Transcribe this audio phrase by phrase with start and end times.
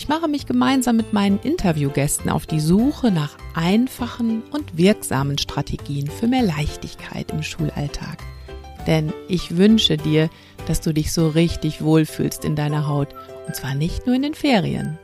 [0.00, 6.06] ich mache mich gemeinsam mit meinen Interviewgästen auf die Suche nach einfachen und wirksamen Strategien
[6.06, 8.16] für mehr Leichtigkeit im Schulalltag.
[8.86, 10.30] Denn ich wünsche dir,
[10.66, 13.08] dass du dich so richtig wohlfühlst in deiner Haut
[13.46, 14.98] und zwar nicht nur in den Ferien.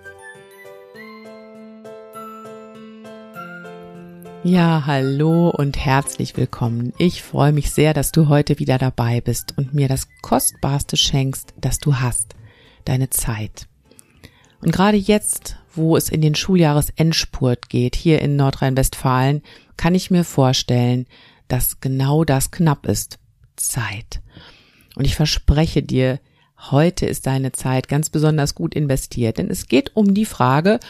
[4.45, 6.95] Ja, hallo und herzlich willkommen.
[6.97, 11.53] Ich freue mich sehr, dass du heute wieder dabei bist und mir das Kostbarste schenkst,
[11.61, 12.35] das du hast,
[12.87, 13.69] deine Zeit.
[14.61, 19.43] Und gerade jetzt, wo es in den Schuljahresendspurt geht, hier in Nordrhein-Westfalen,
[19.77, 21.07] kann ich mir vorstellen,
[21.49, 23.19] dass genau das knapp ist.
[23.57, 24.21] Zeit.
[24.95, 26.21] Und ich verspreche dir,
[26.71, 30.81] heute ist deine Zeit ganz besonders gut investiert, denn es geht um die Frage,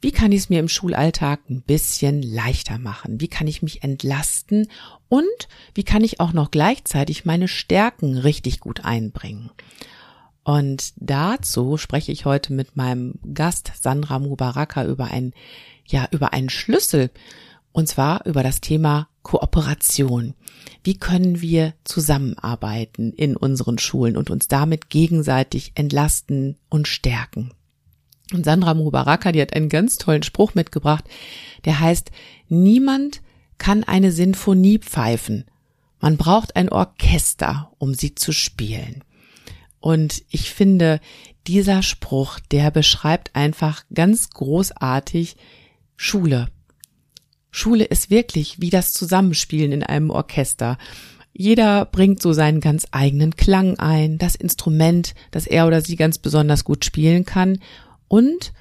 [0.00, 3.20] wie kann ich es mir im Schulalltag ein bisschen leichter machen?
[3.20, 4.68] Wie kann ich mich entlasten?
[5.08, 9.50] Und wie kann ich auch noch gleichzeitig meine Stärken richtig gut einbringen?
[10.46, 15.32] Und dazu spreche ich heute mit meinem Gast Sandra Mubaraka über ein,
[15.84, 17.10] ja, über einen Schlüssel.
[17.72, 20.34] Und zwar über das Thema Kooperation.
[20.84, 27.50] Wie können wir zusammenarbeiten in unseren Schulen und uns damit gegenseitig entlasten und stärken?
[28.32, 31.06] Und Sandra Mubaraka, die hat einen ganz tollen Spruch mitgebracht,
[31.64, 32.12] der heißt,
[32.48, 33.20] niemand
[33.58, 35.46] kann eine Sinfonie pfeifen.
[35.98, 39.02] Man braucht ein Orchester, um sie zu spielen.
[39.80, 41.00] Und ich finde,
[41.46, 45.36] dieser Spruch, der beschreibt einfach ganz großartig
[45.96, 46.48] Schule.
[47.50, 50.76] Schule ist wirklich wie das Zusammenspielen in einem Orchester.
[51.32, 56.18] Jeder bringt so seinen ganz eigenen Klang ein, das Instrument, das er oder sie ganz
[56.18, 57.58] besonders gut spielen kann
[58.08, 58.52] und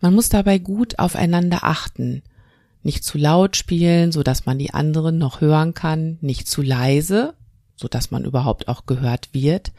[0.00, 2.22] man muss dabei gut aufeinander achten.
[2.82, 7.34] Nicht zu laut spielen, so dass man die anderen noch hören kann, nicht zu leise,
[7.76, 9.72] so dass man überhaupt auch gehört wird.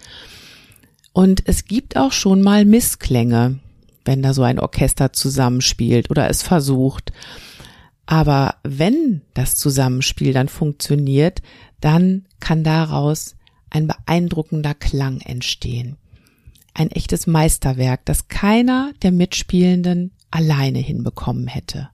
[1.19, 3.59] Und es gibt auch schon mal Missklänge,
[4.05, 7.11] wenn da so ein Orchester zusammenspielt oder es versucht.
[8.05, 11.41] Aber wenn das Zusammenspiel dann funktioniert,
[11.81, 13.35] dann kann daraus
[13.69, 15.97] ein beeindruckender Klang entstehen
[16.79, 21.89] ein echtes Meisterwerk, das keiner der Mitspielenden alleine hinbekommen hätte.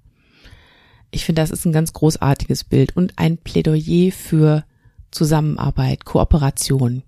[1.12, 4.64] Ich finde, das ist ein ganz großartiges Bild und ein Plädoyer für
[5.12, 7.04] Zusammenarbeit, Kooperation.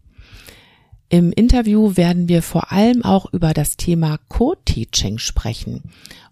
[1.10, 5.84] Im Interview werden wir vor allem auch über das Thema Co-Teaching sprechen.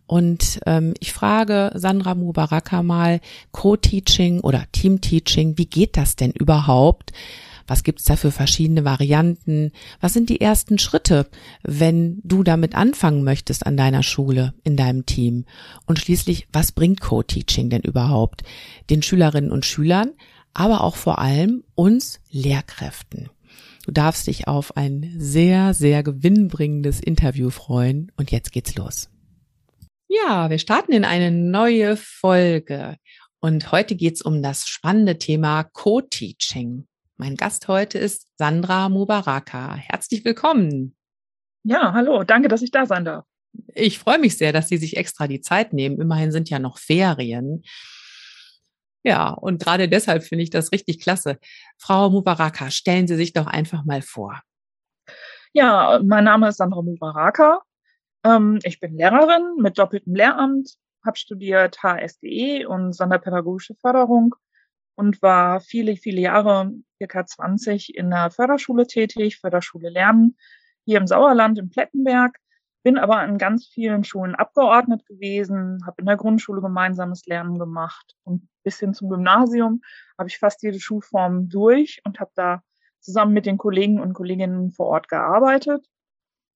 [0.05, 3.21] Und ähm, ich frage Sandra Mubaraka mal,
[3.53, 7.13] Co-Teaching oder Team-Teaching, wie geht das denn überhaupt?
[7.67, 9.71] Was gibt's da für verschiedene Varianten?
[10.01, 11.27] Was sind die ersten Schritte,
[11.63, 15.45] wenn du damit anfangen möchtest an deiner Schule, in deinem Team?
[15.85, 18.43] Und schließlich, was bringt Co-Teaching denn überhaupt
[18.89, 20.11] den Schülerinnen und Schülern,
[20.53, 23.29] aber auch vor allem uns Lehrkräften?
[23.85, 28.11] Du darfst dich auf ein sehr, sehr gewinnbringendes Interview freuen.
[28.17, 29.11] Und jetzt geht's los.
[30.07, 32.97] Ja, wir starten in eine neue Folge.
[33.39, 36.87] Und heute geht's um das spannende Thema Co-Teaching.
[37.17, 39.75] Mein Gast heute ist Sandra Mubaraka.
[39.75, 40.95] Herzlich willkommen.
[41.63, 43.25] Ja, hallo, danke, dass ich da sein darf.
[43.75, 46.01] Ich freue mich sehr, dass Sie sich extra die Zeit nehmen.
[46.01, 47.61] Immerhin sind ja noch Ferien.
[49.05, 51.37] Ja, und gerade deshalb finde ich das richtig klasse.
[51.77, 54.41] Frau Mubaraka, stellen Sie sich doch einfach mal vor.
[55.53, 57.61] Ja, mein Name ist Sandra Mubaraka.
[58.23, 60.73] Ähm, ich bin Lehrerin mit doppeltem Lehramt,
[61.05, 64.33] habe studiert HSDE und Sonderpädagogische Förderung
[64.95, 70.35] und war viele, viele Jahre, circa 20, in der Förderschule tätig, Förderschule Lernen,
[70.83, 72.35] hier im Sauerland in Plettenberg.
[72.85, 78.15] Bin aber an ganz vielen Schulen abgeordnet gewesen, habe in der Grundschule gemeinsames Lernen gemacht
[78.23, 79.81] und bis hin zum Gymnasium
[80.19, 82.61] habe ich fast jede Schulform durch und habe da
[82.99, 85.83] zusammen mit den Kollegen und Kolleginnen vor Ort gearbeitet.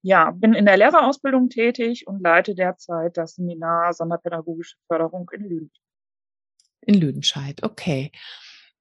[0.03, 5.73] Ja, bin in der Lehrerausbildung tätig und leite derzeit das Seminar Sonderpädagogische Förderung in Lübeck
[6.83, 7.63] in Lüdenscheid.
[7.63, 8.11] Okay.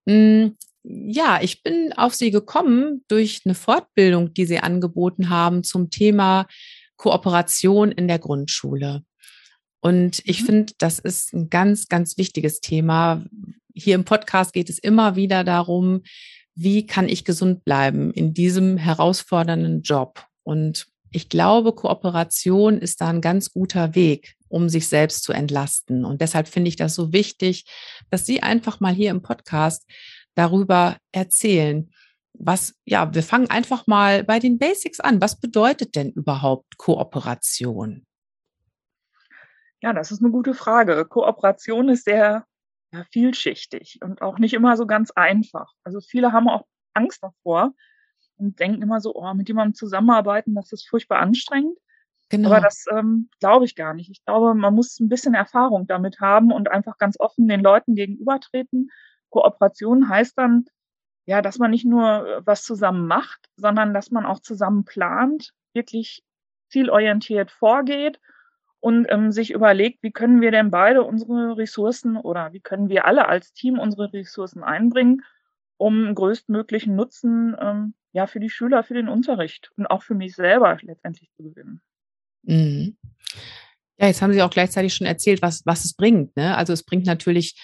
[0.07, 5.89] Hm, ja, ich bin auf Sie gekommen durch eine Fortbildung, die Sie angeboten haben zum
[5.89, 6.47] Thema
[6.97, 9.03] Kooperation in der Grundschule.
[9.79, 10.45] Und ich mhm.
[10.45, 13.23] finde, das ist ein ganz, ganz wichtiges Thema.
[13.73, 16.01] Hier im Podcast geht es immer wieder darum,
[16.55, 20.25] wie kann ich gesund bleiben in diesem herausfordernden Job?
[20.43, 26.03] Und ich glaube, Kooperation ist da ein ganz guter Weg, um sich selbst zu entlasten.
[26.03, 27.65] Und deshalb finde ich das so wichtig,
[28.09, 29.85] dass Sie einfach mal hier im Podcast
[30.35, 31.91] darüber erzählen.
[32.39, 35.21] Was, ja, wir fangen einfach mal bei den Basics an.
[35.21, 38.05] Was bedeutet denn überhaupt Kooperation?
[39.81, 41.05] Ja, das ist eine gute Frage.
[41.05, 42.45] Kooperation ist sehr
[42.91, 45.71] ja, vielschichtig und auch nicht immer so ganz einfach.
[45.83, 47.73] Also viele haben auch Angst davor
[48.37, 51.77] und denken immer so, oh, mit jemandem zusammenarbeiten, das ist furchtbar anstrengend.
[52.29, 52.49] Genau.
[52.49, 54.09] Aber das ähm, glaube ich gar nicht.
[54.09, 57.95] Ich glaube, man muss ein bisschen Erfahrung damit haben und einfach ganz offen den Leuten
[57.95, 58.89] gegenübertreten.
[59.29, 60.65] Kooperation heißt dann,
[61.27, 65.53] ja, dass man nicht nur äh, was zusammen macht, sondern dass man auch zusammen plant,
[65.73, 66.23] wirklich
[66.69, 68.19] zielorientiert vorgeht
[68.79, 73.05] und ähm, sich überlegt, wie können wir denn beide unsere Ressourcen oder wie können wir
[73.05, 75.23] alle als Team unsere Ressourcen einbringen,
[75.75, 80.33] um größtmöglichen Nutzen ähm, ja für die Schüler, für den Unterricht und auch für mich
[80.33, 81.81] selber letztendlich zu gewinnen.
[82.43, 82.97] Mhm.
[83.99, 86.37] Ja, jetzt haben Sie auch gleichzeitig schon erzählt, was, was es bringt.
[86.37, 86.55] Ne?
[86.55, 87.59] Also es bringt natürlich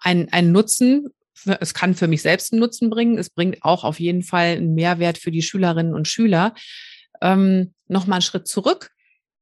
[0.00, 1.08] einen, einen Nutzen.
[1.38, 3.18] Für, es kann für mich selbst einen Nutzen bringen.
[3.18, 6.54] Es bringt auch auf jeden Fall einen Mehrwert für die Schülerinnen und Schüler.
[7.20, 8.90] Ähm, Nochmal einen Schritt zurück.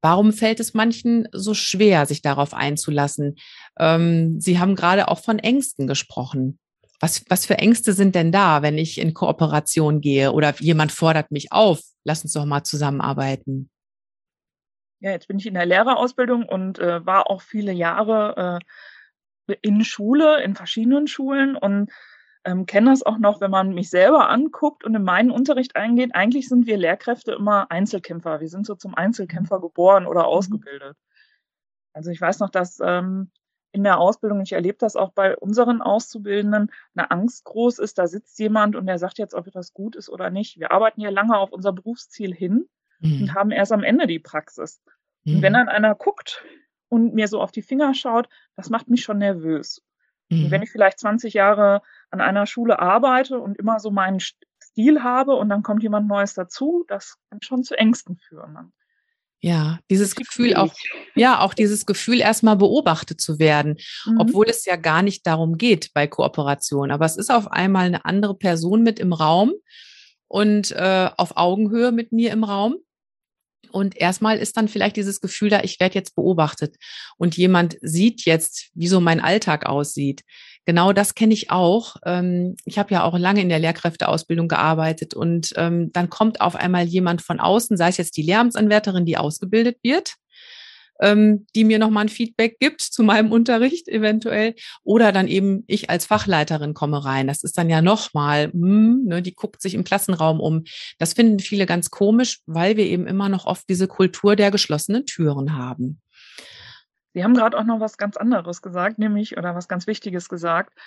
[0.02, 3.36] Warum fällt es manchen so schwer, sich darauf einzulassen?
[3.78, 6.58] Ähm, Sie haben gerade auch von Ängsten gesprochen.
[7.00, 11.30] Was, was für Ängste sind denn da, wenn ich in Kooperation gehe oder jemand fordert
[11.30, 13.68] mich auf, lass uns doch mal zusammenarbeiten?
[15.00, 18.66] Ja, jetzt bin ich in der Lehrerausbildung und äh, war auch viele Jahre äh,
[19.62, 21.90] in Schule, in verschiedenen Schulen und
[22.44, 26.14] ähm, kenne das auch noch, wenn man mich selber anguckt und in meinen Unterricht eingeht.
[26.14, 28.40] Eigentlich sind wir Lehrkräfte immer Einzelkämpfer.
[28.40, 30.26] Wir sind so zum Einzelkämpfer geboren oder mhm.
[30.26, 30.96] ausgebildet.
[31.92, 33.30] Also ich weiß noch, dass ähm,
[33.72, 38.06] in der Ausbildung, ich erlebe das auch bei unseren Auszubildenden, eine Angst groß ist, da
[38.06, 40.58] sitzt jemand und der sagt jetzt, ob etwas gut ist oder nicht.
[40.58, 42.68] Wir arbeiten ja lange auf unser Berufsziel hin
[43.00, 43.22] mhm.
[43.22, 44.82] und haben erst am Ende die Praxis.
[45.24, 45.36] Mhm.
[45.36, 45.56] Und wenn mhm.
[45.56, 46.44] dann einer guckt
[46.88, 49.82] und mir so auf die Finger schaut, das macht mich schon nervös.
[50.28, 50.50] Mhm.
[50.50, 55.34] Wenn ich vielleicht 20 Jahre an einer Schule arbeite und immer so meinen Stil habe
[55.34, 58.72] und dann kommt jemand Neues dazu, das kann schon zu Ängsten führen.
[59.40, 60.74] Ja, dieses Gefühl auch,
[61.14, 63.76] ja, auch dieses Gefühl, erstmal beobachtet zu werden,
[64.06, 64.18] mhm.
[64.18, 66.90] obwohl es ja gar nicht darum geht bei Kooperation.
[66.90, 69.52] Aber es ist auf einmal eine andere Person mit im Raum
[70.26, 72.76] und äh, auf Augenhöhe mit mir im Raum.
[73.70, 76.76] Und erstmal ist dann vielleicht dieses Gefühl da, ich werde jetzt beobachtet
[77.16, 80.22] und jemand sieht jetzt, wie so mein Alltag aussieht.
[80.64, 81.96] Genau das kenne ich auch.
[82.04, 86.56] Ähm, ich habe ja auch lange in der Lehrkräfteausbildung gearbeitet und ähm, dann kommt auf
[86.56, 90.14] einmal jemand von außen, sei es jetzt die Lehramtsanwärterin, die ausgebildet wird,
[91.00, 94.54] ähm, die mir nochmal ein Feedback gibt zu meinem Unterricht eventuell.
[94.82, 97.26] Oder dann eben ich als Fachleiterin komme rein.
[97.26, 100.64] Das ist dann ja nochmal, hm, ne, die guckt sich im Klassenraum um.
[100.98, 105.06] Das finden viele ganz komisch, weil wir eben immer noch oft diese Kultur der geschlossenen
[105.06, 106.00] Türen haben.
[107.14, 110.78] Sie haben gerade auch noch was ganz anderes gesagt, nämlich, oder was ganz Wichtiges gesagt.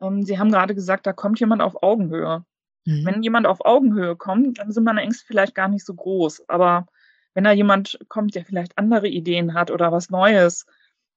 [0.00, 2.44] Ähm, Sie haben gerade gesagt, da kommt jemand auf Augenhöhe.
[2.86, 3.04] Mhm.
[3.04, 6.48] Wenn jemand auf Augenhöhe kommt, dann sind meine Ängste vielleicht gar nicht so groß.
[6.48, 6.86] Aber
[7.34, 10.66] wenn da jemand kommt, der vielleicht andere Ideen hat oder was Neues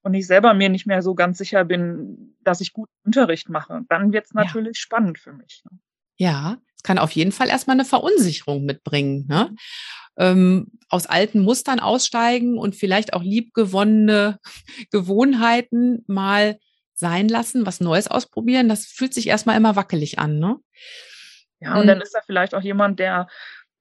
[0.02, 3.81] und ich selber mir nicht mehr so ganz sicher bin, dass ich gut Unterricht mache,
[3.90, 4.81] dann wird es natürlich ja.
[4.81, 5.64] spannend für mich.
[5.66, 5.80] Ne?
[6.18, 9.25] Ja, es kann auf jeden Fall erstmal eine Verunsicherung mitbringen.
[9.28, 9.56] Ne?
[10.18, 14.40] Ähm, aus alten Mustern aussteigen und vielleicht auch liebgewonnene
[14.92, 16.58] Gewohnheiten mal
[16.94, 20.58] sein lassen, was Neues ausprobieren, das fühlt sich erstmal immer wackelig an, ne?
[21.60, 21.88] Ja, und mhm.
[21.88, 23.27] dann ist da vielleicht auch jemand, der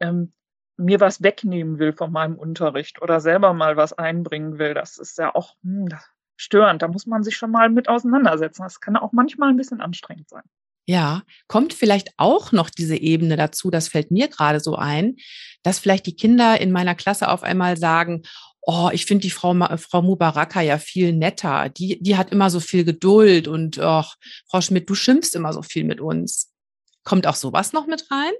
[0.01, 0.33] ähm,
[0.77, 5.19] mir was wegnehmen will von meinem Unterricht oder selber mal was einbringen will, das ist
[5.19, 5.89] ja auch hm,
[6.37, 6.83] störend.
[6.83, 8.63] Da muss man sich schon mal mit auseinandersetzen.
[8.63, 10.43] Das kann auch manchmal ein bisschen anstrengend sein.
[10.89, 15.17] Ja, kommt vielleicht auch noch diese Ebene dazu, das fällt mir gerade so ein,
[15.65, 18.23] dass vielleicht die Kinder in meiner Klasse auf einmal sagen,
[18.63, 21.69] oh, ich finde die Frau, Frau Mubaraka ja viel netter.
[21.71, 24.05] Die, die hat immer so viel Geduld und oh,
[24.49, 26.53] Frau Schmidt, du schimpfst immer so viel mit uns.
[27.03, 28.33] Kommt auch sowas noch mit rein?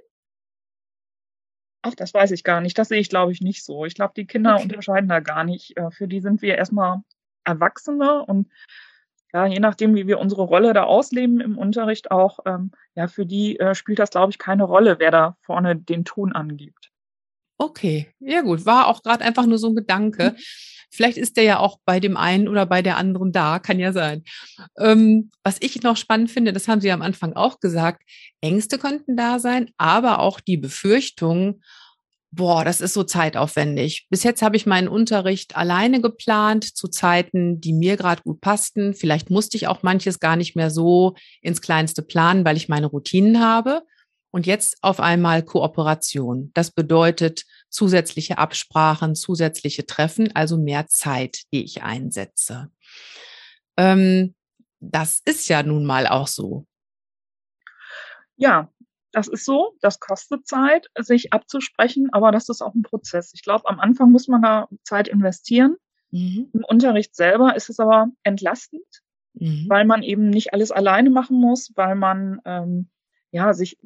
[1.81, 2.77] Ach, das weiß ich gar nicht.
[2.77, 3.85] Das sehe ich, glaube ich, nicht so.
[3.85, 4.63] Ich glaube, die Kinder okay.
[4.63, 5.77] unterscheiden da gar nicht.
[5.77, 7.01] Äh, für die sind wir erstmal
[7.43, 8.47] Erwachsene und
[9.33, 13.25] ja, je nachdem, wie wir unsere Rolle da ausleben im Unterricht auch, ähm, ja, für
[13.25, 16.91] die äh, spielt das, glaube ich, keine Rolle, wer da vorne den Ton angibt.
[17.57, 20.35] Okay, ja gut, war auch gerade einfach nur so ein Gedanke.
[20.89, 23.93] Vielleicht ist der ja auch bei dem einen oder bei der anderen da, kann ja
[23.93, 24.23] sein.
[24.79, 28.03] Ähm, was ich noch spannend finde, das haben Sie am Anfang auch gesagt,
[28.41, 31.61] Ängste könnten da sein, aber auch die Befürchtung,
[32.31, 34.07] boah, das ist so zeitaufwendig.
[34.09, 38.93] Bis jetzt habe ich meinen Unterricht alleine geplant, zu Zeiten, die mir gerade gut passten.
[38.93, 42.87] Vielleicht musste ich auch manches gar nicht mehr so ins Kleinste planen, weil ich meine
[42.87, 43.81] Routinen habe.
[44.31, 46.51] Und jetzt auf einmal Kooperation.
[46.53, 52.69] Das bedeutet zusätzliche Absprachen, zusätzliche Treffen, also mehr Zeit, die ich einsetze.
[53.77, 54.35] Ähm,
[54.79, 56.65] das ist ja nun mal auch so.
[58.35, 58.71] Ja,
[59.11, 59.73] das ist so.
[59.81, 63.31] Das kostet Zeit, sich abzusprechen, aber das ist auch ein Prozess.
[63.33, 65.77] Ich glaube, am Anfang muss man da Zeit investieren.
[66.11, 66.49] Mhm.
[66.53, 68.85] Im Unterricht selber ist es aber entlastend,
[69.33, 69.65] mhm.
[69.67, 72.89] weil man eben nicht alles alleine machen muss, weil man ähm,
[73.31, 73.77] ja sich,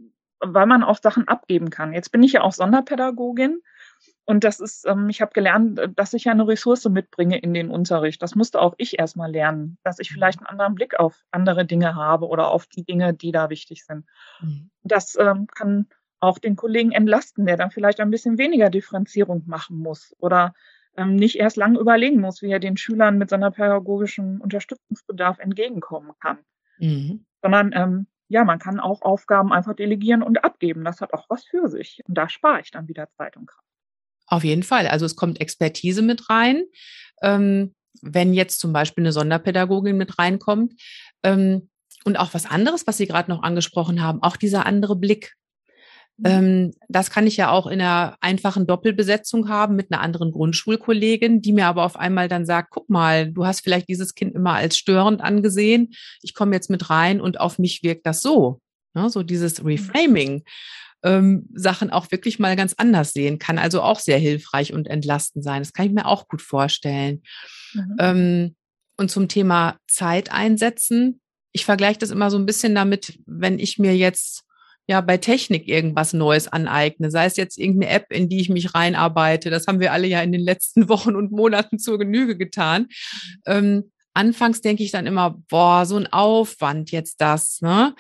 [0.41, 1.93] weil man auch Sachen abgeben kann.
[1.93, 3.62] Jetzt bin ich ja auch Sonderpädagogin
[4.25, 7.69] und das ist, ähm, ich habe gelernt, dass ich ja eine Ressource mitbringe in den
[7.69, 8.21] Unterricht.
[8.21, 11.95] Das musste auch ich erstmal lernen, dass ich vielleicht einen anderen Blick auf andere Dinge
[11.95, 14.05] habe oder auf die Dinge, die da wichtig sind.
[14.39, 14.69] Mhm.
[14.83, 15.88] Das ähm, kann
[16.19, 20.53] auch den Kollegen entlasten, der dann vielleicht ein bisschen weniger Differenzierung machen muss oder
[20.95, 26.12] ähm, nicht erst lang überlegen muss, wie er den Schülern mit seiner pädagogischen Unterstützungsbedarf entgegenkommen
[26.19, 26.38] kann.
[26.77, 27.25] Mhm.
[27.41, 30.85] Sondern ähm, ja, man kann auch Aufgaben einfach delegieren und abgeben.
[30.85, 32.01] Das hat auch was für sich.
[32.07, 33.67] Und da spare ich dann wieder Zeit und Kraft.
[34.25, 34.88] Auf jeden Fall.
[34.88, 36.63] Also es kommt Expertise mit rein.
[37.21, 40.81] Ähm, wenn jetzt zum Beispiel eine Sonderpädagogin mit reinkommt.
[41.23, 41.69] Ähm,
[42.05, 45.35] und auch was anderes, was Sie gerade noch angesprochen haben, auch dieser andere Blick.
[46.17, 46.25] Mhm.
[46.25, 51.41] Ähm, das kann ich ja auch in einer einfachen Doppelbesetzung haben mit einer anderen Grundschulkollegin,
[51.41, 54.53] die mir aber auf einmal dann sagt, guck mal, du hast vielleicht dieses Kind immer
[54.53, 55.93] als störend angesehen.
[56.21, 58.61] Ich komme jetzt mit rein und auf mich wirkt das so.
[58.93, 59.09] Ne?
[59.09, 59.67] So dieses mhm.
[59.67, 60.43] Reframing.
[61.03, 63.57] Ähm, Sachen auch wirklich mal ganz anders sehen kann.
[63.57, 65.63] Also auch sehr hilfreich und entlastend sein.
[65.63, 67.23] Das kann ich mir auch gut vorstellen.
[67.73, 67.95] Mhm.
[67.99, 68.55] Ähm,
[68.97, 71.21] und zum Thema Zeit einsetzen.
[71.53, 74.43] Ich vergleiche das immer so ein bisschen damit, wenn ich mir jetzt
[74.88, 78.73] ja bei Technik irgendwas Neues aneigne, sei es jetzt irgendeine App, in die ich mich
[78.75, 79.50] reinarbeite.
[79.50, 82.88] Das haben wir alle ja in den letzten Wochen und Monaten zur Genüge getan.
[83.45, 87.95] Ähm, anfangs denke ich dann immer, boah, so ein Aufwand jetzt das, ne?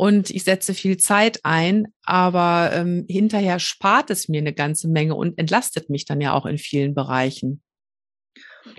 [0.00, 5.16] Und ich setze viel Zeit ein, aber ähm, hinterher spart es mir eine ganze Menge
[5.16, 7.62] und entlastet mich dann ja auch in vielen Bereichen.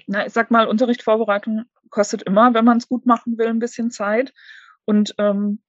[0.07, 3.91] Na, ich sag mal, Unterrichtsvorbereitung kostet immer, wenn man es gut machen will, ein bisschen
[3.91, 4.33] Zeit.
[4.85, 5.61] Und ähm,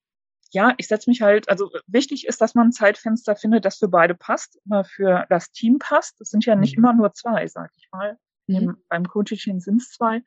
[0.51, 3.89] ja, ich setze mich halt, also wichtig ist, dass man ein Zeitfenster findet, das für
[3.89, 6.21] beide passt, für das Team passt.
[6.21, 6.85] Es sind ja nicht mhm.
[6.85, 8.19] immer nur zwei, sag ich mal.
[8.49, 8.77] Mhm.
[8.89, 10.23] Beim Coaching sind es zwei.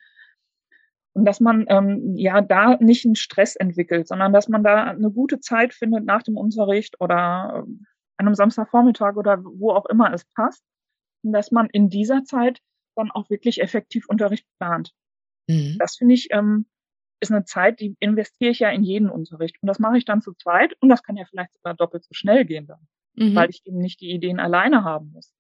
[1.14, 5.12] Und dass man ähm, ja da nicht einen Stress entwickelt, sondern dass man da eine
[5.12, 7.70] gute Zeit findet nach dem Unterricht oder äh,
[8.18, 10.64] an einem Samstagvormittag oder wo auch immer es passt.
[11.24, 12.62] Und dass man in dieser Zeit
[12.96, 14.92] dann auch wirklich effektiv Unterricht plant.
[15.48, 15.76] Mhm.
[15.80, 16.66] Das finde ich ähm,
[17.24, 19.58] ist eine Zeit, die investiere ich ja in jeden Unterricht.
[19.62, 22.14] Und das mache ich dann zu zweit und das kann ja vielleicht sogar doppelt so
[22.14, 23.36] schnell gehen dann, mhm.
[23.36, 25.34] weil ich eben nicht die Ideen alleine haben muss.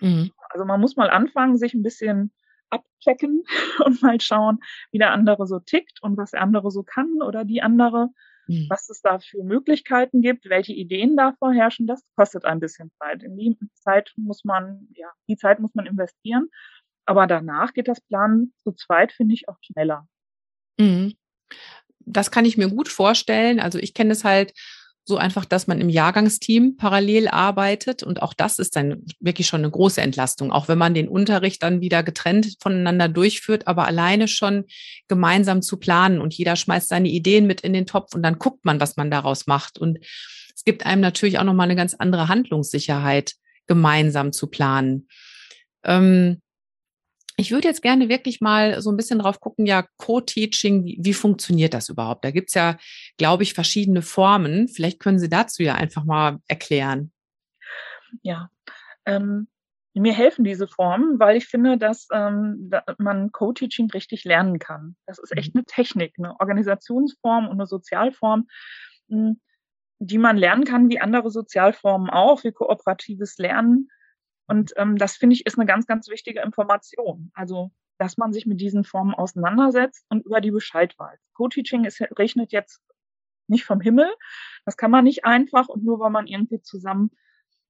[0.00, 0.32] Mhm.
[0.50, 2.32] Also man muss mal anfangen, sich ein bisschen
[2.68, 3.44] abchecken
[3.84, 4.58] und mal schauen,
[4.90, 8.10] wie der andere so tickt und was der andere so kann oder die andere,
[8.46, 8.66] mhm.
[8.68, 11.86] was es da für Möglichkeiten gibt, welche Ideen da vorherrschen.
[11.86, 13.22] Das kostet ein bisschen Zeit.
[13.22, 16.50] In die Zeit muss man, ja, die Zeit muss man investieren.
[17.06, 20.08] Aber danach geht das Plan zu zweit, finde ich, auch schneller.
[20.78, 21.14] Mhm.
[22.00, 23.60] Das kann ich mir gut vorstellen.
[23.60, 24.52] Also ich kenne es halt
[25.08, 28.02] so einfach, dass man im Jahrgangsteam parallel arbeitet.
[28.02, 31.62] Und auch das ist dann wirklich schon eine große Entlastung, auch wenn man den Unterricht
[31.62, 34.64] dann wieder getrennt voneinander durchführt, aber alleine schon
[35.06, 38.64] gemeinsam zu planen und jeder schmeißt seine Ideen mit in den Topf und dann guckt
[38.64, 39.78] man, was man daraus macht.
[39.78, 40.00] Und
[40.54, 43.34] es gibt einem natürlich auch nochmal eine ganz andere Handlungssicherheit,
[43.68, 45.08] gemeinsam zu planen.
[45.84, 46.40] Ähm,
[47.36, 51.12] ich würde jetzt gerne wirklich mal so ein bisschen drauf gucken, ja, Co-Teaching, wie, wie,
[51.12, 52.24] funktioniert das überhaupt?
[52.24, 52.78] Da gibt's ja,
[53.18, 54.68] glaube ich, verschiedene Formen.
[54.68, 57.12] Vielleicht können Sie dazu ja einfach mal erklären.
[58.22, 58.50] Ja,
[59.04, 59.48] ähm,
[60.00, 64.96] mir helfen diese Formen, weil ich finde, dass ähm, da man Co-Teaching richtig lernen kann.
[65.06, 65.60] Das ist echt mhm.
[65.60, 68.46] eine Technik, eine Organisationsform und eine Sozialform,
[69.08, 69.40] hm,
[69.98, 73.88] die man lernen kann, wie andere Sozialformen auch, wie kooperatives Lernen.
[74.46, 77.30] Und ähm, das finde ich ist eine ganz, ganz wichtige Information.
[77.34, 81.18] Also, dass man sich mit diesen Formen auseinandersetzt und über die Bescheid weiß.
[81.34, 81.86] Co-Teaching
[82.16, 82.82] rechnet jetzt
[83.48, 84.08] nicht vom Himmel.
[84.64, 87.10] Das kann man nicht einfach und nur weil man irgendwie zusammen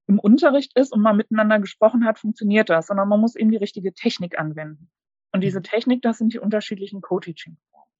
[0.07, 3.57] im Unterricht ist und mal miteinander gesprochen hat, funktioniert das, sondern man muss eben die
[3.57, 4.89] richtige Technik anwenden.
[5.33, 5.63] Und diese mhm.
[5.63, 7.91] Technik, das sind die unterschiedlichen Co-Teaching-Formen.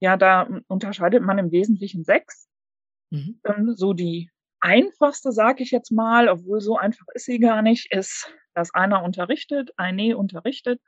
[0.00, 2.48] Ja, da unterscheidet man im Wesentlichen sechs.
[3.10, 3.40] Mhm.
[3.44, 7.92] Ähm, so die einfachste, sage ich jetzt mal, obwohl so einfach ist sie gar nicht,
[7.92, 10.80] ist, dass einer unterrichtet, eine unterrichtet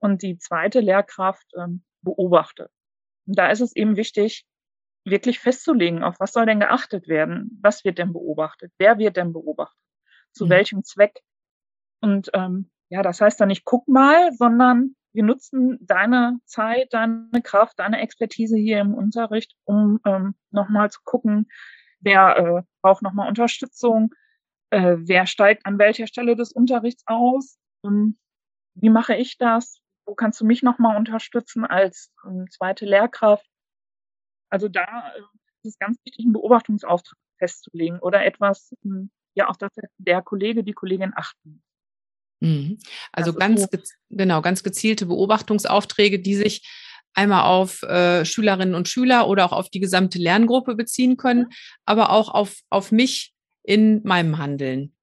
[0.00, 2.70] und die zweite Lehrkraft ähm, beobachtet.
[3.26, 4.46] Und da ist es eben wichtig,
[5.04, 9.32] wirklich festzulegen, auf was soll denn geachtet werden, was wird denn beobachtet, wer wird denn
[9.32, 9.80] beobachtet,
[10.32, 10.50] zu mhm.
[10.50, 11.20] welchem Zweck.
[12.00, 17.42] Und ähm, ja, das heißt dann nicht, guck mal, sondern wir nutzen deine Zeit, deine
[17.42, 21.48] Kraft, deine Expertise hier im Unterricht, um ähm, nochmal zu gucken,
[22.00, 24.14] wer äh, braucht nochmal Unterstützung,
[24.70, 28.18] äh, wer steigt an welcher Stelle des Unterrichts aus, ähm,
[28.74, 33.46] wie mache ich das, wo kannst du mich nochmal unterstützen als ähm, zweite Lehrkraft.
[34.50, 35.20] Also da äh,
[35.62, 40.64] ist es ganz wichtig, einen Beobachtungsauftrag festzulegen oder etwas, ähm, ja, auch dass der Kollege,
[40.64, 41.62] die Kollegin achten.
[42.40, 42.78] Mhm.
[43.12, 43.78] Also ganz, so.
[44.10, 46.68] genau, ganz gezielte Beobachtungsaufträge, die sich
[47.18, 51.48] einmal auf äh, Schülerinnen und Schüler oder auch auf die gesamte Lerngruppe beziehen können,
[51.84, 53.34] aber auch auf, auf mich
[53.64, 54.94] in meinem Handeln.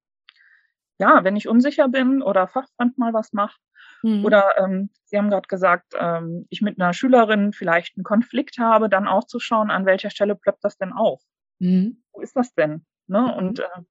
[0.97, 3.57] Ja, wenn ich unsicher bin oder fachfremd mal was mache,
[4.01, 4.23] mhm.
[4.23, 8.89] oder ähm, Sie haben gerade gesagt, ähm, ich mit einer Schülerin vielleicht einen Konflikt habe,
[8.89, 11.21] dann auch zu schauen, an welcher Stelle plöppt das denn auf?
[11.59, 12.01] Mhm.
[12.11, 12.85] Wo ist das denn?
[13.07, 13.19] Ne?
[13.19, 13.33] Mhm.
[13.33, 13.81] Und äh,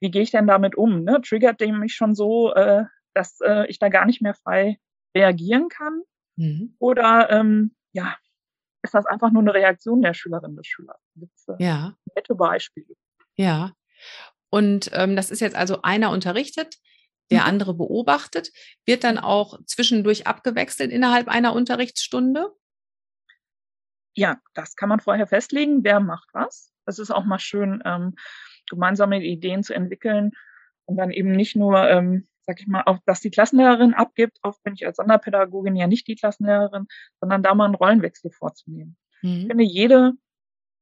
[0.00, 1.04] wie gehe ich denn damit um?
[1.04, 1.20] Ne?
[1.20, 4.78] Triggert dem mich schon so, äh, dass äh, ich da gar nicht mehr frei
[5.14, 6.02] reagieren kann?
[6.36, 6.74] Mhm.
[6.78, 8.16] Oder ähm, ja,
[8.82, 11.00] ist das einfach nur eine Reaktion der Schülerin des Schülers?
[11.16, 11.96] Gibt's, äh, ja.
[12.14, 12.94] Nette Beispiele.
[13.36, 13.72] Ja.
[14.50, 16.76] Und ähm, das ist jetzt also einer unterrichtet,
[17.30, 17.48] der mhm.
[17.48, 18.50] andere beobachtet,
[18.84, 22.52] wird dann auch zwischendurch abgewechselt innerhalb einer Unterrichtsstunde?
[24.14, 26.72] Ja, das kann man vorher festlegen, wer macht was.
[26.86, 28.14] Es ist auch mal schön, ähm,
[28.68, 30.32] gemeinsame Ideen zu entwickeln
[30.84, 34.62] und dann eben nicht nur, ähm, sag ich mal, auch, dass die Klassenlehrerin abgibt, oft
[34.62, 36.86] bin ich als Sonderpädagogin ja nicht die Klassenlehrerin,
[37.20, 38.96] sondern da mal einen Rollenwechsel vorzunehmen.
[39.22, 39.30] Mhm.
[39.30, 40.12] Ich finde, jede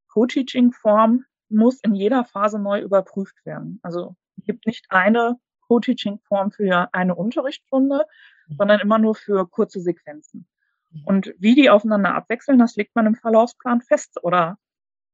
[0.08, 3.78] Co-Teaching-Form muss in jeder Phase neu überprüft werden.
[3.82, 5.36] Also es gibt nicht eine
[5.68, 8.06] Co-Teaching-Form für eine Unterrichtsstunde,
[8.48, 8.56] mhm.
[8.56, 10.46] sondern immer nur für kurze Sequenzen.
[10.90, 11.04] Mhm.
[11.04, 14.58] Und wie die aufeinander abwechseln, das legt man im Verlaufsplan fest oder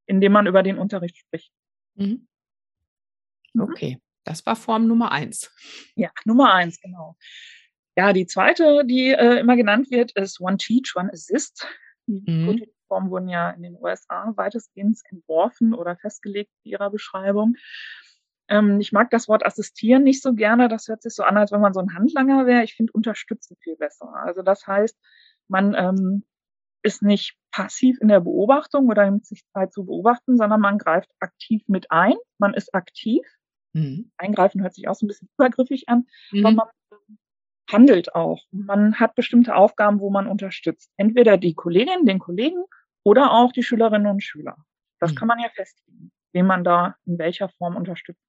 [0.07, 1.52] indem man über den Unterricht spricht.
[1.95, 2.26] Mhm.
[3.52, 3.62] mhm.
[3.62, 5.50] Okay, das war Form Nummer eins.
[5.94, 7.16] Ja, Nummer eins, genau.
[7.97, 11.66] Ja, die zweite, die äh, immer genannt wird, ist One Teach, One Assist.
[12.06, 12.64] Die mhm.
[12.87, 17.56] Formen wurden ja in den USA weitestgehend entworfen oder festgelegt in ihrer Beschreibung.
[18.49, 20.68] Ähm, ich mag das Wort assistieren nicht so gerne.
[20.68, 22.64] Das hört sich so an, als wenn man so ein Handlanger wäre.
[22.64, 24.12] Ich finde unterstützen viel besser.
[24.14, 24.97] Also das heißt,
[25.49, 26.25] man ähm,
[26.82, 31.11] ist nicht passiv in der Beobachtung oder nimmt sich Zeit zu beobachten, sondern man greift
[31.20, 32.14] aktiv mit ein.
[32.38, 33.26] Man ist aktiv.
[33.79, 34.11] Mhm.
[34.17, 36.47] Eingreifen hört sich auch so ein bisschen übergriffig an, mhm.
[36.47, 37.19] aber man
[37.71, 38.45] handelt auch.
[38.51, 40.91] Man hat bestimmte Aufgaben, wo man unterstützt.
[40.97, 42.64] Entweder die Kollegin, den Kollegen
[43.05, 44.57] oder auch die Schülerinnen und Schüler.
[45.01, 45.17] Das mhm.
[45.17, 48.25] kann man ja festlegen, wen man da in welcher Form unterstützt.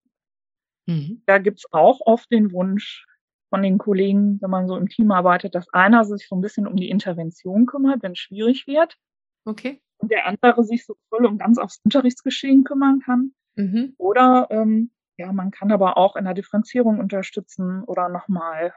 [0.87, 1.23] Mhm.
[1.25, 3.05] Da gibt's auch oft den Wunsch,
[3.49, 6.67] von den Kollegen, wenn man so im Team arbeitet, dass einer sich so ein bisschen
[6.67, 8.95] um die Intervention kümmert, wenn es schwierig wird.
[9.45, 9.81] Okay.
[9.97, 13.33] Und der andere sich so voll und ganz aufs Unterrichtsgeschehen kümmern kann.
[13.55, 13.95] Mhm.
[13.97, 18.73] Oder ähm, ja, man kann aber auch in der Differenzierung unterstützen oder nochmal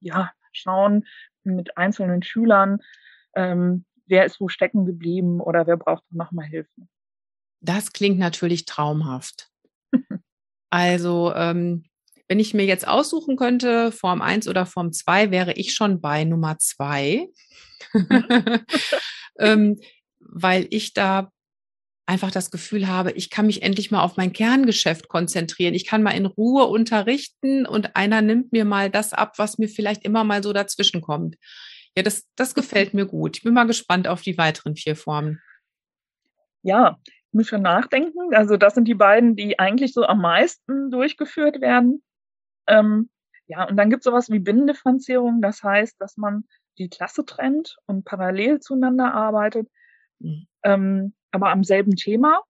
[0.00, 1.06] ja schauen
[1.44, 2.80] mit einzelnen Schülern,
[3.34, 6.88] ähm, wer ist wo stecken geblieben oder wer braucht nochmal Hilfe.
[7.60, 9.50] Das klingt natürlich traumhaft.
[10.70, 11.84] also ähm,
[12.26, 16.24] wenn ich mir jetzt aussuchen könnte, Form 1 oder Form 2, wäre ich schon bei
[16.24, 17.28] Nummer 2.
[19.38, 19.80] ähm,
[20.18, 21.30] weil ich da
[22.08, 25.74] einfach das Gefühl habe, ich kann mich endlich mal auf mein Kerngeschäft konzentrieren.
[25.74, 29.68] Ich kann mal in Ruhe unterrichten und einer nimmt mir mal das ab, was mir
[29.68, 31.36] vielleicht immer mal so dazwischen kommt.
[31.94, 33.36] Ja, das, das gefällt mir gut.
[33.36, 35.42] Ich bin mal gespannt auf die weiteren vier Formen.
[36.62, 38.34] Ja, ich muss schon nachdenken.
[38.34, 42.02] Also das sind die beiden, die eigentlich so am meisten durchgeführt werden.
[42.66, 43.10] Ähm,
[43.48, 45.42] ja, und dann gibt es sowas wie Binnendifferenzierung.
[45.42, 46.44] Das heißt, dass man
[46.78, 49.68] die Klasse trennt und parallel zueinander arbeitet,
[50.20, 50.46] mhm.
[50.62, 52.42] ähm, aber am selben Thema.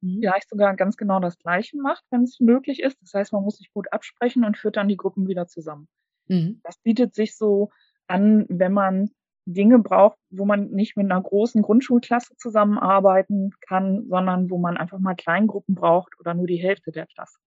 [0.00, 0.20] Mhm.
[0.20, 3.00] Vielleicht sogar ganz genau das Gleiche macht, wenn es möglich ist.
[3.02, 5.88] Das heißt, man muss sich gut absprechen und führt dann die Gruppen wieder zusammen.
[6.28, 6.60] Mhm.
[6.62, 7.70] Das bietet sich so
[8.06, 9.10] an, wenn man
[9.46, 14.98] Dinge braucht, wo man nicht mit einer großen Grundschulklasse zusammenarbeiten kann, sondern wo man einfach
[14.98, 17.38] mal Kleingruppen braucht oder nur die Hälfte der Klasse.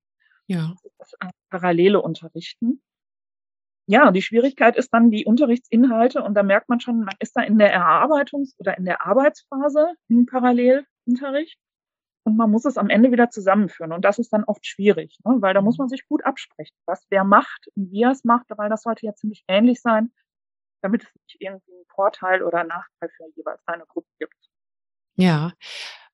[0.47, 0.73] Ja.
[0.97, 1.13] Das
[1.49, 2.81] parallele Unterrichten.
[3.91, 7.41] Ja, die Schwierigkeit ist dann die Unterrichtsinhalte und da merkt man schon, man ist da
[7.41, 11.57] in der Erarbeitungs- oder in der Arbeitsphase im Parallelunterricht
[12.23, 15.37] und man muss es am Ende wieder zusammenführen und das ist dann oft schwierig, ne?
[15.39, 18.45] weil da muss man sich gut absprechen, was wer macht und wie er es macht,
[18.49, 20.11] weil das sollte ja ziemlich ähnlich sein,
[20.83, 24.37] damit es nicht irgendwie einen Vorteil oder Nachteil für jeweils eine Gruppe gibt.
[25.15, 25.53] Ja,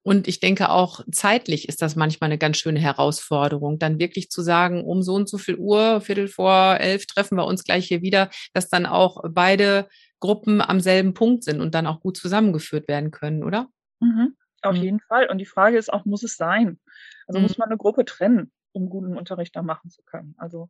[0.05, 4.43] und ich denke auch zeitlich ist das manchmal eine ganz schöne Herausforderung, dann wirklich zu
[4.43, 8.03] sagen, um so und so viel Uhr, Viertel vor elf treffen wir uns gleich hier
[8.03, 9.89] wieder, dass dann auch beide
[10.19, 13.67] Gruppen am selben Punkt sind und dann auch gut zusammengeführt werden können, oder?
[13.99, 14.83] Mhm, auf mhm.
[14.83, 15.27] jeden Fall.
[15.27, 16.79] Und die Frage ist auch, muss es sein?
[17.25, 17.47] Also mhm.
[17.47, 20.35] muss man eine Gruppe trennen, um guten Unterricht da machen zu können?
[20.37, 20.69] Also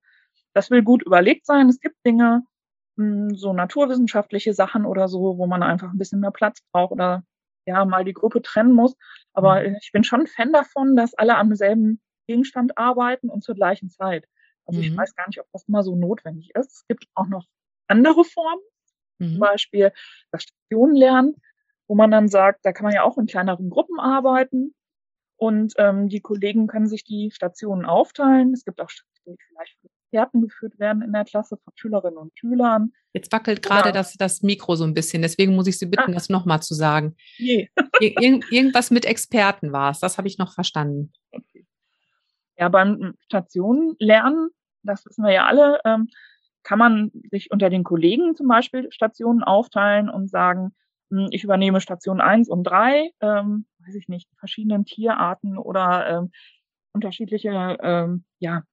[0.53, 1.67] das will gut überlegt sein.
[1.67, 2.43] Es gibt Dinge,
[2.95, 7.25] hm, so naturwissenschaftliche Sachen oder so, wo man einfach ein bisschen mehr Platz braucht oder
[7.65, 8.95] ja mal die Gruppe trennen muss.
[9.33, 9.77] Aber mhm.
[9.81, 14.27] ich bin schon Fan davon, dass alle am selben Gegenstand arbeiten und zur gleichen Zeit.
[14.65, 14.87] Also mhm.
[14.87, 16.71] ich weiß gar nicht, ob das immer so notwendig ist.
[16.71, 17.45] Es gibt auch noch
[17.87, 18.61] andere Formen,
[19.19, 19.31] mhm.
[19.31, 19.91] zum Beispiel
[20.31, 21.35] das Stationenlernen,
[21.87, 24.73] wo man dann sagt, da kann man ja auch in kleineren Gruppen arbeiten
[25.37, 28.53] und ähm, die Kollegen können sich die Stationen aufteilen.
[28.53, 29.77] Es gibt auch Stationen, die vielleicht
[30.15, 32.93] Experten geführt werden in der Klasse von Schülerinnen und Schülern.
[33.11, 36.13] Jetzt wackelt gerade das, das Mikro so ein bisschen, deswegen muss ich Sie bitten, ah.
[36.13, 37.15] das nochmal zu sagen.
[37.37, 37.67] Je.
[37.99, 41.11] Ir irgendwas mit Experten war es, das habe ich noch verstanden.
[41.31, 41.65] Okay.
[42.57, 44.51] Ja, beim Stationenlernen,
[44.83, 46.07] das wissen wir ja alle, ähm,
[46.63, 50.73] kann man sich unter den Kollegen zum Beispiel Stationen aufteilen und sagen,
[51.09, 56.31] hm, ich übernehme Station 1 und 3, ähm, weiß ich nicht, verschiedenen Tierarten oder ähm,
[56.93, 58.63] unterschiedliche ähm, ja,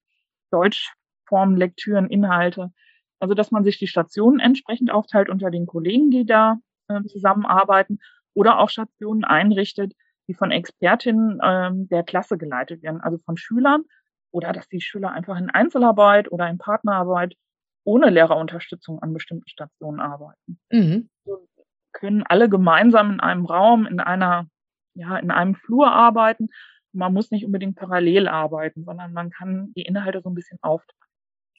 [1.32, 2.70] Deutschformen, Lektüren, Inhalte.
[3.18, 7.98] Also dass man sich die Stationen entsprechend aufteilt unter den Kollegen, die da äh, zusammenarbeiten
[8.34, 9.92] oder auch Stationen einrichtet,
[10.28, 13.84] die von Expertinnen ähm, der Klasse geleitet werden, also von Schülern
[14.32, 17.34] oder dass die Schüler einfach in Einzelarbeit oder in Partnerarbeit
[17.84, 20.58] ohne Lehrerunterstützung an bestimmten Stationen arbeiten.
[20.70, 21.08] Mhm.
[21.24, 21.46] So
[21.92, 24.46] können alle gemeinsam in einem Raum, in einer,
[24.94, 26.48] ja, in einem Flur arbeiten.
[26.92, 31.11] Man muss nicht unbedingt parallel arbeiten, sondern man kann die Inhalte so ein bisschen aufteilen.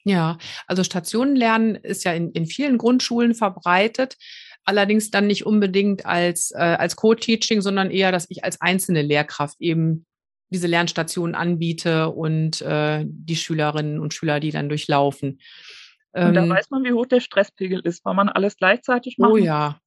[0.04, 4.16] Ja, also Stationenlernen ist ja in, in vielen Grundschulen verbreitet
[4.64, 9.60] allerdings dann nicht unbedingt als, äh, als Co-Teaching, sondern eher, dass ich als einzelne Lehrkraft
[9.60, 10.06] eben
[10.50, 15.40] diese Lernstationen anbiete und äh, die Schülerinnen und Schüler, die dann durchlaufen.
[16.12, 19.32] Und da ähm, weiß man, wie hoch der Stresspegel ist, weil man alles gleichzeitig macht.
[19.32, 19.80] Oh ja.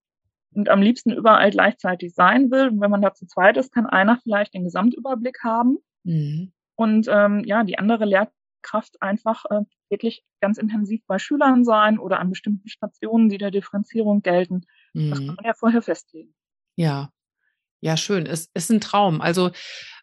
[0.54, 2.68] Und am liebsten überall gleichzeitig sein will.
[2.70, 5.78] Und wenn man da zu zweit ist, kann einer vielleicht den Gesamtüberblick haben.
[6.04, 6.52] Mhm.
[6.76, 12.20] Und ähm, ja, die andere Lehrkraft einfach äh, wirklich ganz intensiv bei Schülern sein oder
[12.20, 14.66] an bestimmten Stationen, die der Differenzierung gelten.
[14.94, 15.10] Mhm.
[15.10, 16.34] Das kann man ja vorher festlegen.
[16.76, 17.12] Ja,
[17.80, 18.26] ja, schön.
[18.26, 19.22] Es ist ein Traum.
[19.22, 19.52] Also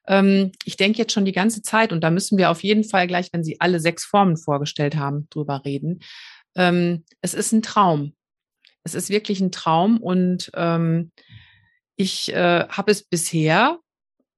[0.07, 3.07] ähm, ich denke jetzt schon die ganze Zeit, und da müssen wir auf jeden Fall
[3.07, 6.01] gleich, wenn Sie alle sechs Formen vorgestellt haben, drüber reden.
[6.55, 8.15] Ähm, es ist ein Traum.
[8.85, 11.11] Es ist wirklich ein Traum und ähm,
[11.97, 13.79] ich äh, habe es bisher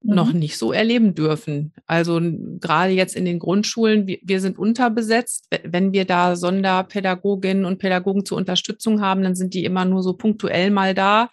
[0.07, 0.15] mhm.
[0.15, 1.73] noch nicht so erleben dürfen.
[1.87, 2.21] Also
[2.61, 5.49] gerade jetzt in den Grundschulen, wir, wir sind unterbesetzt.
[5.65, 10.15] Wenn wir da Sonderpädagoginnen und Pädagogen zur Unterstützung haben, dann sind die immer nur so
[10.15, 11.31] punktuell mal da.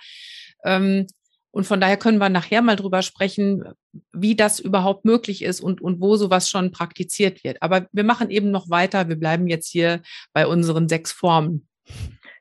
[0.64, 1.08] Ähm,
[1.52, 3.64] und von daher können wir nachher mal drüber sprechen,
[4.12, 7.62] wie das überhaupt möglich ist und, und wo sowas schon praktiziert wird.
[7.62, 9.08] Aber wir machen eben noch weiter.
[9.08, 10.02] Wir bleiben jetzt hier
[10.34, 11.68] bei unseren sechs Formen.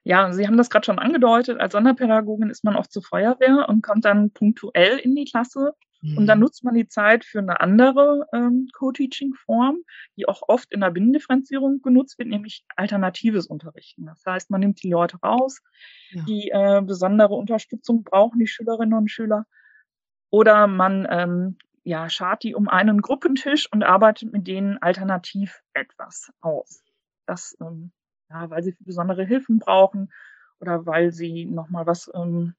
[0.04, 1.60] Ja, Sie haben das gerade schon angedeutet.
[1.60, 5.74] Als Sonderpädagogin ist man oft zur Feuerwehr und kommt dann punktuell in die Klasse.
[6.16, 6.44] Und dann mhm.
[6.44, 9.78] nutzt man die Zeit für eine andere ähm, Co-Teaching-Form,
[10.16, 14.06] die auch oft in der Binnendifferenzierung genutzt wird, nämlich alternatives Unterrichten.
[14.06, 15.60] Das heißt, man nimmt die Leute raus,
[16.10, 16.24] ja.
[16.24, 19.46] die äh, besondere Unterstützung brauchen, die Schülerinnen und Schüler.
[20.30, 26.32] Oder man ähm, ja, schart die um einen Gruppentisch und arbeitet mit denen alternativ etwas
[26.40, 26.82] aus.
[27.26, 27.92] Das, ähm,
[28.30, 30.12] ja, weil sie besondere Hilfen brauchen
[30.60, 32.54] oder weil sie nochmal was ähm,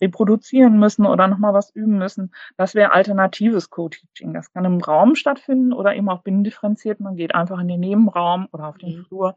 [0.00, 2.32] reproduzieren müssen oder nochmal was üben müssen.
[2.56, 4.34] Das wäre alternatives Co-Teaching.
[4.34, 7.00] Das kann im Raum stattfinden oder eben auch binnendifferenziert.
[7.00, 9.04] Man geht einfach in den Nebenraum oder auf den mhm.
[9.04, 9.36] Flur.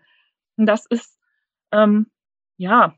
[0.58, 1.17] Und das ist,
[1.72, 2.08] ähm,
[2.58, 2.93] ja,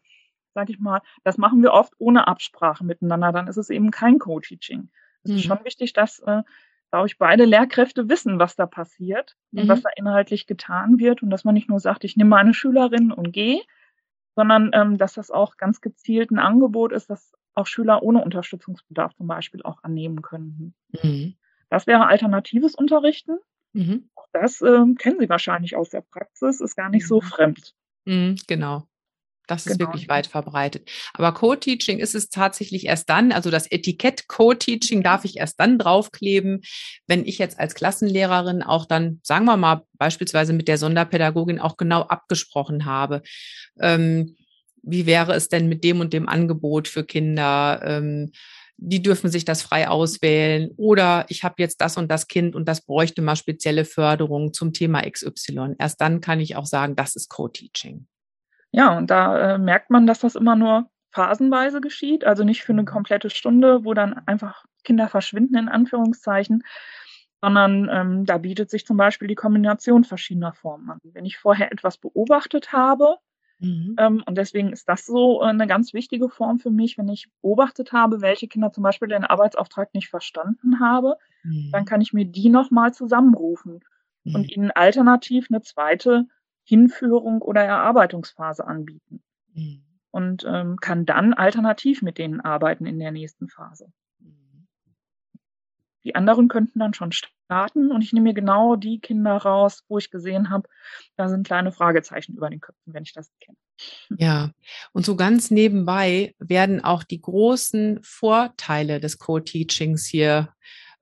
[0.54, 3.32] sag ich mal, das machen wir oft ohne Absprache miteinander.
[3.32, 4.89] Dann ist es eben kein Co-Teaching.
[5.24, 5.38] Es mhm.
[5.38, 6.41] ist schon wichtig, dass, äh,
[6.89, 9.62] glaube ich, beide Lehrkräfte wissen, was da passiert mhm.
[9.62, 9.84] und was mhm.
[9.84, 13.32] da inhaltlich getan wird und dass man nicht nur sagt, ich nehme meine Schülerin und
[13.32, 13.62] gehe,
[14.36, 19.14] sondern ähm, dass das auch ganz gezielt ein Angebot ist, dass auch Schüler ohne Unterstützungsbedarf
[19.16, 20.74] zum Beispiel auch annehmen könnten.
[21.02, 21.36] Mhm.
[21.70, 23.38] Das wäre alternatives Unterrichten.
[23.74, 24.10] Mhm.
[24.16, 27.26] Auch das äh, kennen Sie wahrscheinlich aus der Praxis, ist gar nicht so mhm.
[27.26, 27.74] fremd.
[28.06, 28.88] Mhm, genau.
[29.48, 29.90] Das ist genau.
[29.90, 30.90] wirklich weit verbreitet.
[31.14, 35.78] Aber Co-Teaching ist es tatsächlich erst dann, also das Etikett Co-Teaching darf ich erst dann
[35.78, 36.62] draufkleben,
[37.08, 41.76] wenn ich jetzt als Klassenlehrerin auch dann, sagen wir mal, beispielsweise mit der Sonderpädagogin auch
[41.76, 43.24] genau abgesprochen habe.
[43.82, 44.38] Ähm,
[44.84, 47.82] wie wäre es denn mit dem und dem Angebot für Kinder?
[47.84, 48.32] Ähm,
[48.84, 50.72] die dürfen sich das frei auswählen.
[50.76, 54.74] Oder ich habe jetzt das und das Kind und das bräuchte mal spezielle Förderung zum
[54.74, 55.76] Thema XY.
[55.78, 58.08] Erst dann kann ich auch sagen, das ist Co-Teaching.
[58.72, 62.72] Ja, und da äh, merkt man, dass das immer nur phasenweise geschieht, also nicht für
[62.72, 62.88] eine mhm.
[62.88, 66.63] komplette Stunde, wo dann einfach Kinder verschwinden, in Anführungszeichen,
[67.41, 71.00] sondern ähm, da bietet sich zum Beispiel die Kombination verschiedener Formen an.
[71.04, 73.17] Wenn ich vorher etwas beobachtet habe,
[73.62, 73.95] Mhm.
[74.00, 77.28] Ähm, und deswegen ist das so äh, eine ganz wichtige Form für mich, wenn ich
[77.41, 81.69] beobachtet habe, welche Kinder zum Beispiel den Arbeitsauftrag nicht verstanden habe, mhm.
[81.71, 83.82] dann kann ich mir die nochmal zusammenrufen
[84.24, 84.36] mhm.
[84.36, 86.26] und ihnen alternativ eine zweite
[86.63, 89.21] Hinführung oder Erarbeitungsphase anbieten.
[89.54, 89.84] Mhm.
[90.12, 93.91] und ähm, kann dann alternativ mit denen arbeiten in der nächsten Phase.
[96.04, 99.98] Die anderen könnten dann schon starten und ich nehme mir genau die Kinder raus, wo
[99.98, 100.68] ich gesehen habe,
[101.16, 103.58] da sind kleine Fragezeichen über den Köpfen, wenn ich das kenne.
[104.18, 104.52] Ja,
[104.94, 110.50] und so ganz nebenbei werden auch die großen Vorteile des Co-Teachings hier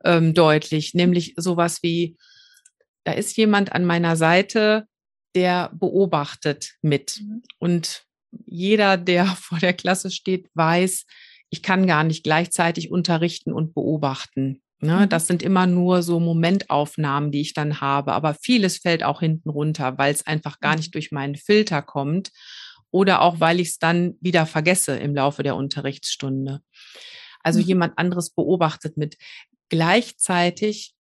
[0.03, 2.17] ähm, deutlich, nämlich sowas wie,
[3.03, 4.87] da ist jemand an meiner Seite,
[5.35, 7.21] der beobachtet mit.
[7.21, 7.43] Mhm.
[7.59, 8.05] Und
[8.45, 11.05] jeder, der vor der Klasse steht, weiß,
[11.51, 14.61] ich kann gar nicht gleichzeitig unterrichten und beobachten.
[14.81, 15.09] Ne, mhm.
[15.09, 18.13] das sind immer nur so Momentaufnahmen, die ich dann habe.
[18.13, 20.93] Aber vieles fällt auch hinten runter, weil es einfach gar nicht mhm.
[20.93, 22.31] durch meinen Filter kommt
[22.91, 26.61] oder auch, weil ich es dann wieder vergesse im Laufe der Unterrichtsstunde.
[27.43, 27.65] Also mhm.
[27.65, 29.17] jemand anderes beobachtet mit.
[29.69, 30.93] Gleichzeitig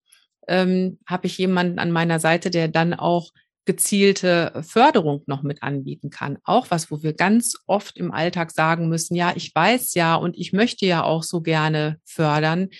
[0.48, 3.30] ähm, habe ich jemanden an meiner Seite, der dann auch
[3.64, 6.38] gezielte Förderung noch mit anbieten kann.
[6.42, 10.38] Auch was, wo wir ganz oft im Alltag sagen müssen, ja, ich weiß ja und
[10.38, 12.70] ich möchte ja auch so gerne fördern,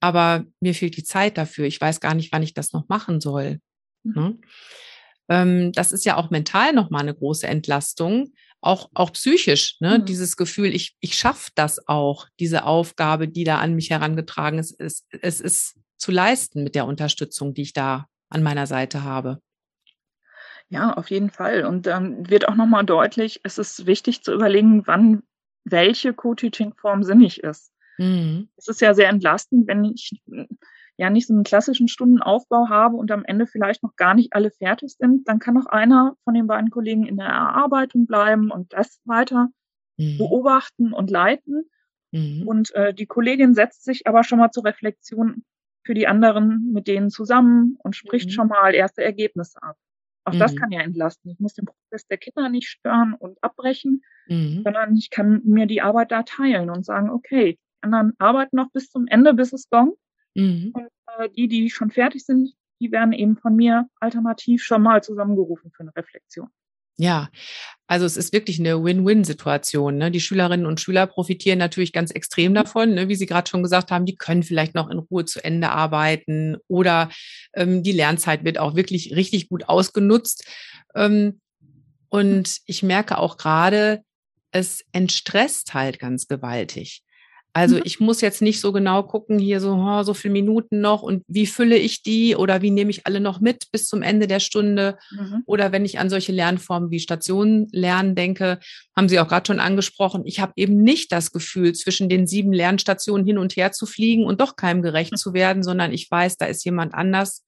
[0.00, 1.66] aber mir fehlt die Zeit dafür.
[1.66, 3.60] Ich weiß gar nicht, wann ich das noch machen soll.
[4.02, 4.14] Mhm.
[4.14, 4.38] Ne?
[5.28, 9.98] Ähm, das ist ja auch mental nochmal eine große Entlastung, auch, auch psychisch, ne?
[9.98, 10.04] Mhm.
[10.04, 14.78] dieses Gefühl, ich, ich schaffe das auch, diese Aufgabe, die da an mich herangetragen ist,
[14.78, 19.40] es, es ist zu leisten mit der Unterstützung, die ich da an meiner Seite habe.
[20.68, 21.64] Ja, auf jeden Fall.
[21.64, 25.22] Und dann ähm, wird auch nochmal deutlich, es ist wichtig zu überlegen, wann
[25.64, 27.69] welche Co-Teaching-Form sinnig ist.
[28.00, 28.48] Mhm.
[28.56, 30.22] Es ist ja sehr entlastend, wenn ich
[30.96, 34.50] ja nicht so einen klassischen Stundenaufbau habe und am Ende vielleicht noch gar nicht alle
[34.50, 38.72] fertig sind, dann kann auch einer von den beiden Kollegen in der Erarbeitung bleiben und
[38.72, 39.48] das weiter
[39.98, 40.16] mhm.
[40.16, 41.68] beobachten und leiten.
[42.10, 42.48] Mhm.
[42.48, 45.44] Und äh, die Kollegin setzt sich aber schon mal zur Reflexion
[45.84, 48.32] für die anderen mit denen zusammen und spricht mhm.
[48.32, 49.76] schon mal erste Ergebnisse ab.
[50.24, 50.38] Auch mhm.
[50.38, 51.30] das kann ja entlasten.
[51.30, 54.62] Ich muss den Prozess der Kinder nicht stören und abbrechen, mhm.
[54.64, 58.90] sondern ich kann mir die Arbeit da teilen und sagen, okay, anderen arbeiten noch bis
[58.90, 59.94] zum Ende, bis es gong.
[60.34, 60.72] Mhm.
[60.74, 60.88] Und
[61.18, 65.70] äh, die, die schon fertig sind, die werden eben von mir alternativ schon mal zusammengerufen
[65.70, 66.48] für eine Reflexion.
[66.96, 67.30] Ja,
[67.86, 69.96] also es ist wirklich eine Win-Win-Situation.
[69.96, 70.10] Ne?
[70.10, 73.08] Die Schülerinnen und Schüler profitieren natürlich ganz extrem davon, ne?
[73.08, 76.58] wie Sie gerade schon gesagt haben, die können vielleicht noch in Ruhe zu Ende arbeiten
[76.68, 77.08] oder
[77.54, 80.46] ähm, die Lernzeit wird auch wirklich richtig gut ausgenutzt.
[80.94, 81.40] Ähm,
[82.10, 84.02] und ich merke auch gerade,
[84.50, 87.02] es entstresst halt ganz gewaltig.
[87.52, 87.82] Also mhm.
[87.84, 91.24] ich muss jetzt nicht so genau gucken, hier so, oh, so viele Minuten noch und
[91.26, 94.38] wie fülle ich die oder wie nehme ich alle noch mit bis zum Ende der
[94.38, 94.98] Stunde.
[95.10, 95.42] Mhm.
[95.46, 98.60] Oder wenn ich an solche Lernformen wie Stationenlernen denke,
[98.96, 102.52] haben Sie auch gerade schon angesprochen, ich habe eben nicht das Gefühl, zwischen den sieben
[102.52, 105.16] Lernstationen hin und her zu fliegen und doch keinem gerecht mhm.
[105.16, 107.44] zu werden, sondern ich weiß, da ist jemand anders,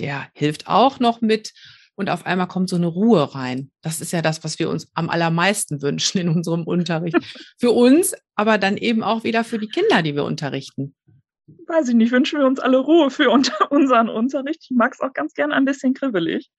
[0.00, 1.52] der hilft auch noch mit
[1.96, 3.70] und auf einmal kommt so eine Ruhe rein.
[3.82, 7.16] Das ist ja das, was wir uns am allermeisten wünschen in unserem Unterricht.
[7.58, 10.94] für uns, aber dann eben auch wieder für die Kinder, die wir unterrichten.
[11.66, 14.62] Weiß ich nicht, wünschen wir uns alle Ruhe für unter unseren Unterricht.
[14.64, 16.50] Ich mag es auch ganz gerne ein bisschen kribbelig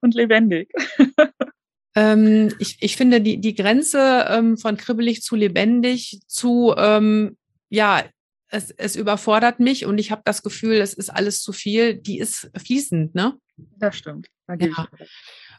[0.00, 0.70] und lebendig.
[1.96, 7.36] ähm, ich, ich finde die, die Grenze ähm, von kribbelig zu lebendig zu, ähm,
[7.68, 8.04] ja,
[8.48, 12.18] es, es überfordert mich und ich habe das Gefühl, es ist alles zu viel, die
[12.18, 13.36] ist fließend, ne?
[13.56, 14.28] Das stimmt.
[14.48, 14.88] Ja.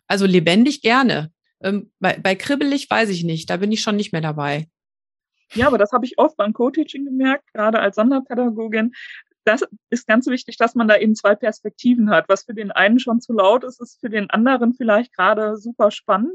[0.07, 1.31] Also lebendig gerne.
[1.61, 4.67] Ähm, bei, bei kribbelig weiß ich nicht, da bin ich schon nicht mehr dabei.
[5.53, 8.93] Ja, aber das habe ich oft beim Co-Teaching gemerkt, gerade als Sonderpädagogin.
[9.45, 12.27] Das ist ganz wichtig, dass man da eben zwei Perspektiven hat.
[12.27, 15.91] Was für den einen schon zu laut ist, ist für den anderen vielleicht gerade super
[15.91, 16.33] spannend.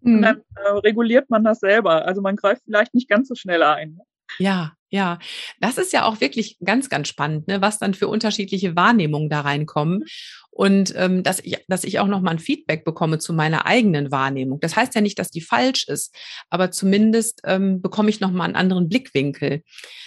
[0.00, 0.16] Mhm.
[0.16, 2.04] Und dann äh, reguliert man das selber.
[2.04, 3.98] Also man greift vielleicht nicht ganz so schnell ein.
[4.38, 5.18] Ja, ja,
[5.60, 9.40] das ist ja auch wirklich ganz, ganz spannend, ne, was dann für unterschiedliche Wahrnehmungen da
[9.40, 10.04] reinkommen.
[10.50, 14.58] Und ähm, dass, ich, dass ich auch nochmal ein Feedback bekomme zu meiner eigenen Wahrnehmung.
[14.60, 16.14] Das heißt ja nicht, dass die falsch ist,
[16.50, 19.62] aber zumindest ähm, bekomme ich nochmal einen anderen Blickwinkel.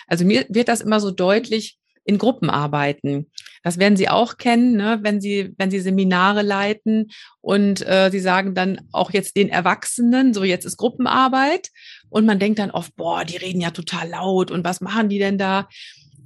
[0.05, 3.31] Also mir wird das immer so deutlich, in Gruppen arbeiten.
[3.63, 4.99] Das werden Sie auch kennen, ne?
[5.01, 10.33] wenn Sie wenn Sie Seminare leiten und äh, Sie sagen dann auch jetzt den Erwachsenen,
[10.33, 11.69] so jetzt ist Gruppenarbeit
[12.13, 15.17] und man denkt dann oft, boah, die reden ja total laut und was machen die
[15.17, 15.67] denn da?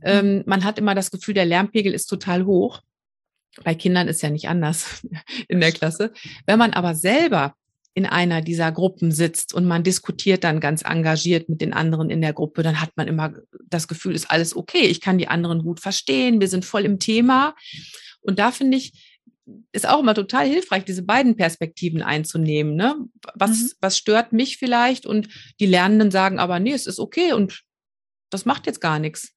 [0.04, 2.82] Ähm, man hat immer das Gefühl, der Lärmpegel ist total hoch.
[3.64, 5.08] Bei Kindern ist ja nicht anders
[5.48, 6.12] in der Klasse.
[6.46, 7.56] Wenn man aber selber
[7.94, 12.22] in einer dieser Gruppen sitzt und man diskutiert dann ganz engagiert mit den anderen in
[12.22, 13.34] der Gruppe, dann hat man immer
[13.70, 17.00] das Gefühl, ist alles okay, ich kann die anderen gut verstehen, wir sind voll im
[17.00, 17.56] Thema.
[18.20, 19.07] Und da finde ich,
[19.72, 22.76] ist auch immer total hilfreich, diese beiden Perspektiven einzunehmen.
[22.76, 22.96] Ne?
[23.36, 23.72] Was, mhm.
[23.82, 25.06] was stört mich vielleicht?
[25.06, 25.30] Und
[25.60, 27.64] die Lernenden sagen aber, nee, es ist okay und
[28.30, 29.34] das macht jetzt gar nichts.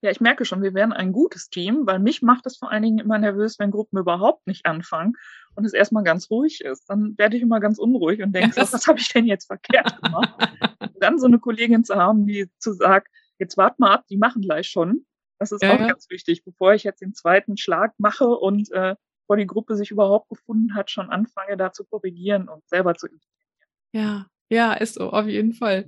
[0.00, 2.84] Ja, ich merke schon, wir werden ein gutes Team, weil mich macht es vor allen
[2.84, 5.14] Dingen immer nervös, wenn Gruppen überhaupt nicht anfangen
[5.56, 6.88] und es erstmal ganz ruhig ist.
[6.88, 10.00] Dann werde ich immer ganz unruhig und denke, ja, was habe ich denn jetzt verkehrt
[10.02, 10.32] gemacht?
[11.00, 14.42] dann so eine Kollegin zu haben, die zu sagt, jetzt wart mal ab, die machen
[14.42, 15.04] gleich schon.
[15.38, 15.88] Das ist ja, auch ja.
[15.88, 18.96] ganz wichtig, bevor ich jetzt den zweiten Schlag mache und äh,
[19.28, 23.08] bevor die Gruppe sich überhaupt gefunden hat, schon anfange, da zu korrigieren und selber zu
[23.92, 25.86] Ja, ja, ist so, auf jeden Fall.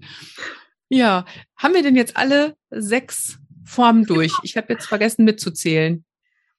[0.90, 1.24] Ja,
[1.56, 4.34] haben wir denn jetzt alle sechs Formen durch?
[4.42, 6.04] Ich habe jetzt vergessen mitzuzählen.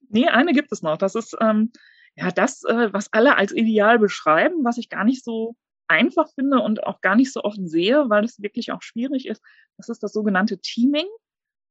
[0.10, 0.98] Nee, eine gibt es noch.
[0.98, 1.72] Das ist ähm,
[2.16, 5.56] ja das, äh, was alle als ideal beschreiben, was ich gar nicht so
[5.88, 9.44] einfach finde und auch gar nicht so oft sehe, weil es wirklich auch schwierig ist.
[9.78, 11.08] Das ist das sogenannte Teaming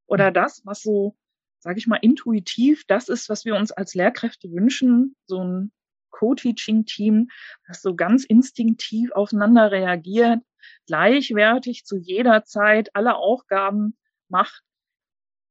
[0.07, 0.35] oder hm.
[0.35, 1.17] das, was so,
[1.61, 5.73] sage ich mal, intuitiv das ist, was wir uns als Lehrkräfte wünschen, so ein
[6.11, 7.29] Co-Teaching-Team,
[7.69, 10.41] das so ganz instinktiv aufeinander reagiert,
[10.87, 13.97] gleichwertig zu jeder Zeit alle Aufgaben
[14.29, 14.63] macht.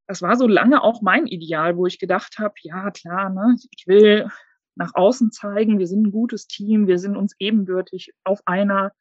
[0.07, 3.87] Das war so lange auch mein Ideal, wo ich gedacht habe, ja klar, ne, ich
[3.87, 4.27] will
[4.75, 8.91] nach außen zeigen, wir sind ein gutes Team, wir sind uns ebenbürtig auf einer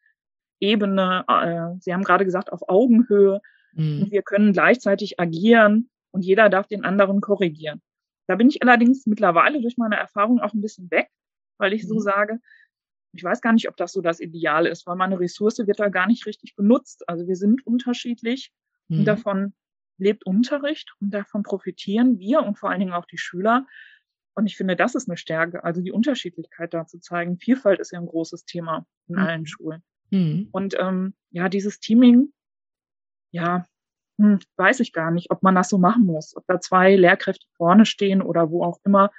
[0.61, 3.41] Ebene, äh, Sie haben gerade gesagt, auf Augenhöhe.
[3.73, 4.03] Mhm.
[4.03, 5.89] Und wir können gleichzeitig agieren
[6.19, 7.81] und jeder darf den anderen korrigieren.
[8.27, 11.09] Da bin ich allerdings mittlerweile durch meine Erfahrung auch ein bisschen weg,
[11.59, 11.89] weil ich mhm.
[11.91, 12.41] so sage,
[13.13, 15.91] ich weiß gar nicht, ob das so das Ideale ist, weil meine Ressource wird da
[15.91, 17.09] gar nicht richtig genutzt.
[17.09, 18.51] Also wir sind unterschiedlich
[18.89, 18.99] mhm.
[18.99, 19.55] und davon
[19.97, 23.65] lebt Unterricht und davon profitieren wir und vor allen Dingen auch die Schüler.
[24.35, 27.39] Und ich finde, das ist eine Stärke, also die Unterschiedlichkeit da zu zeigen.
[27.39, 29.21] Vielfalt ist ja ein großes Thema in mhm.
[29.21, 29.85] allen Schulen.
[30.11, 30.49] Mhm.
[30.51, 32.33] Und ähm, ja, dieses Teaming,
[33.31, 33.65] ja,
[34.19, 37.47] hm, weiß ich gar nicht, ob man das so machen muss, ob da zwei Lehrkräfte
[37.57, 39.11] vorne stehen oder wo auch immer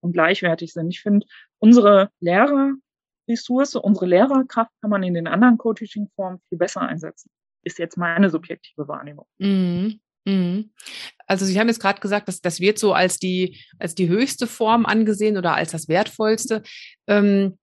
[0.00, 0.90] und gleichwertig sind.
[0.90, 1.26] Ich finde,
[1.58, 7.30] unsere Lehrerressource, unsere Lehrerkraft kann man in den anderen Co-Teaching-Formen viel besser einsetzen.
[7.62, 9.26] Ist jetzt meine subjektive Wahrnehmung.
[9.38, 10.00] Mhm.
[10.26, 10.70] Mhm.
[11.26, 14.46] Also Sie haben jetzt gerade gesagt, dass das wird so als die, als die höchste
[14.46, 16.62] Form angesehen oder als das wertvollste.
[17.06, 17.58] Ähm,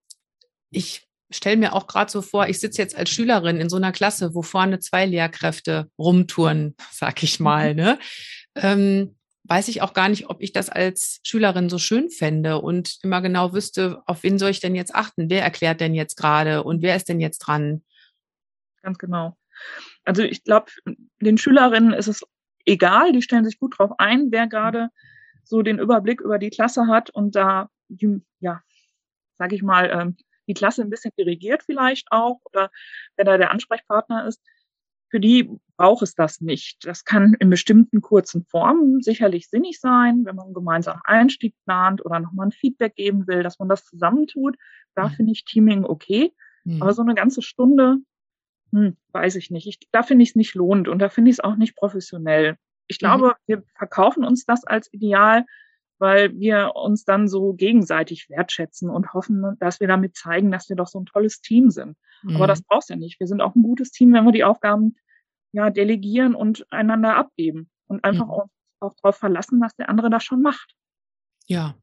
[0.72, 3.92] ich stelle mir auch gerade so vor, ich sitze jetzt als Schülerin in so einer
[3.92, 7.72] Klasse, wo vorne zwei Lehrkräfte rumtouren, sag ich mal.
[7.72, 7.80] Mhm.
[7.80, 8.00] Ne?
[8.56, 13.00] Ähm, weiß ich auch gar nicht, ob ich das als Schülerin so schön fände und
[13.04, 15.30] immer genau wüsste, auf wen soll ich denn jetzt achten?
[15.30, 17.84] Wer erklärt denn jetzt gerade und wer ist denn jetzt dran?
[18.82, 19.36] Ganz genau.
[20.04, 20.72] Also ich glaube,
[21.20, 22.24] den Schülerinnen ist es
[22.66, 24.90] egal, die stellen sich gut drauf ein, wer gerade
[25.44, 27.70] so den Überblick über die Klasse hat und da,
[28.40, 28.62] ja,
[29.38, 30.18] sage ich mal, ähm,
[30.52, 32.70] die Klasse ein bisschen dirigiert vielleicht auch oder
[33.16, 34.42] wer da der Ansprechpartner ist.
[35.10, 36.86] Für die braucht es das nicht.
[36.86, 42.06] Das kann in bestimmten kurzen Formen sicherlich sinnig sein, wenn man einen gemeinsamen Einstieg plant
[42.06, 44.58] oder nochmal ein Feedback geben will, dass man das zusammentut.
[44.96, 45.12] Da mhm.
[45.12, 46.34] finde ich Teaming okay.
[46.64, 46.82] Mhm.
[46.82, 47.98] Aber so eine ganze Stunde,
[48.72, 49.68] hm, weiß ich nicht.
[49.68, 52.58] Ich, da finde ich es nicht lohnt und da finde ich es auch nicht professionell.
[52.88, 53.06] Ich mhm.
[53.06, 53.34] glaube, mhm.
[53.48, 55.46] wir verkaufen uns das als Ideal,
[56.02, 60.76] weil wir uns dann so gegenseitig wertschätzen und hoffen, dass wir damit zeigen, dass wir
[60.76, 61.96] doch so ein tolles Team sind.
[62.24, 62.36] Mhm.
[62.36, 63.20] Aber das brauchst du ja nicht.
[63.20, 64.96] Wir sind auch ein gutes Team, wenn wir die Aufgaben
[65.54, 68.32] ja delegieren und einander abgeben und einfach mhm.
[68.32, 68.48] auch,
[68.80, 70.74] auch darauf verlassen, dass der andere das schon macht.
[71.46, 71.76] Ja.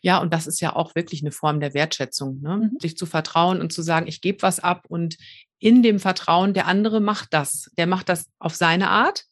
[0.00, 2.56] Ja, und das ist ja auch wirklich eine Form der Wertschätzung, ne?
[2.56, 2.78] Mhm.
[2.80, 5.16] sich zu vertrauen und zu sagen, ich gebe was ab und
[5.58, 7.70] in dem Vertrauen, der andere macht das.
[7.78, 9.24] Der macht das auf seine Art,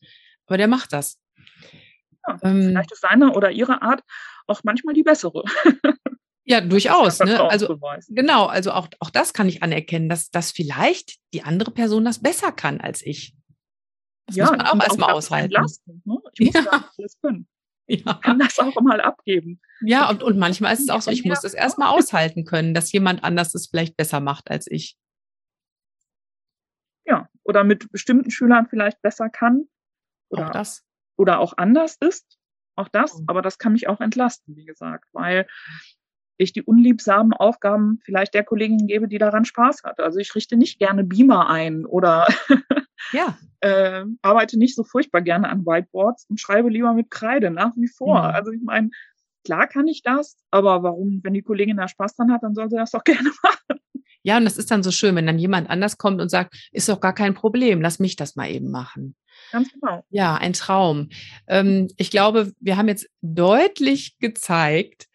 [0.46, 1.19] aber der macht das.
[2.26, 4.02] Ja, ähm, vielleicht ist seine oder ihre Art
[4.46, 5.44] auch manchmal die bessere.
[6.44, 7.18] Ja, durchaus.
[7.20, 7.40] Ne?
[7.40, 7.78] Also
[8.08, 12.20] genau, also auch, auch das kann ich anerkennen, dass, dass vielleicht die andere Person das
[12.20, 13.34] besser kann als ich.
[14.26, 15.54] Das ja, muss man auch erstmal aushalten.
[15.54, 16.18] Entlasten, ne?
[16.38, 17.48] Ich muss ja alles können.
[17.88, 17.96] Ja.
[17.96, 19.60] Ich kann das auch mal abgeben.
[19.80, 22.92] Ja, und, und manchmal ist es auch so, ich muss das erstmal aushalten können, dass
[22.92, 24.96] jemand anders es vielleicht besser macht als ich.
[27.04, 29.64] Ja, oder mit bestimmten Schülern vielleicht besser kann.
[30.28, 30.84] Oder auch das
[31.20, 32.38] oder auch anders ist.
[32.76, 33.24] Auch das, mhm.
[33.26, 35.46] aber das kann mich auch entlasten, wie gesagt, weil
[36.38, 40.00] ich die unliebsamen Aufgaben vielleicht der Kollegin gebe, die daran Spaß hat.
[40.00, 42.26] Also ich richte nicht gerne Beamer ein oder
[43.12, 43.36] ja.
[43.60, 47.88] äh, arbeite nicht so furchtbar gerne an Whiteboards und schreibe lieber mit Kreide nach wie
[47.88, 48.20] vor.
[48.20, 48.34] Mhm.
[48.34, 48.88] Also ich meine,
[49.44, 52.70] klar kann ich das, aber warum, wenn die Kollegin da Spaß dran hat, dann soll
[52.70, 53.80] sie das doch gerne machen.
[54.22, 56.88] Ja, und das ist dann so schön, wenn dann jemand anders kommt und sagt, ist
[56.88, 59.16] doch gar kein Problem, lass mich das mal eben machen.
[59.52, 60.04] Ganz genau.
[60.10, 61.08] Ja, ein Traum.
[61.46, 65.06] Ähm, ich glaube, wir haben jetzt deutlich gezeigt,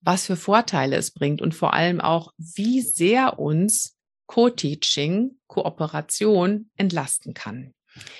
[0.00, 3.96] was für Vorteile es bringt und vor allem auch, wie sehr uns
[4.26, 7.72] Co-Teaching, Kooperation entlasten kann.